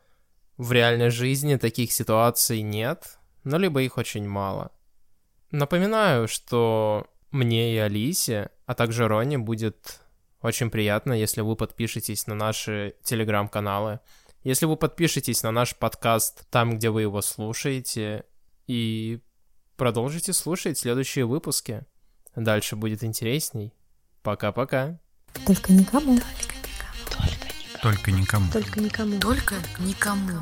[0.58, 4.72] в реальной жизни таких ситуаций нет, но либо их очень мало.
[5.50, 10.02] Напоминаю, что мне и Алисе, а также Роне будет
[10.42, 14.00] очень приятно, если вы подпишетесь на наши телеграм-каналы,
[14.44, 18.26] если вы подпишетесь на наш подкаст там, где вы его слушаете,
[18.68, 19.20] и
[19.78, 21.86] продолжите слушать следующие выпуски.
[22.36, 23.74] Дальше будет интересней.
[24.24, 25.00] Пока-пока.
[25.46, 26.20] Только никому.
[27.82, 28.52] Только никому.
[28.52, 29.20] Только никому.
[29.20, 30.42] Только никому.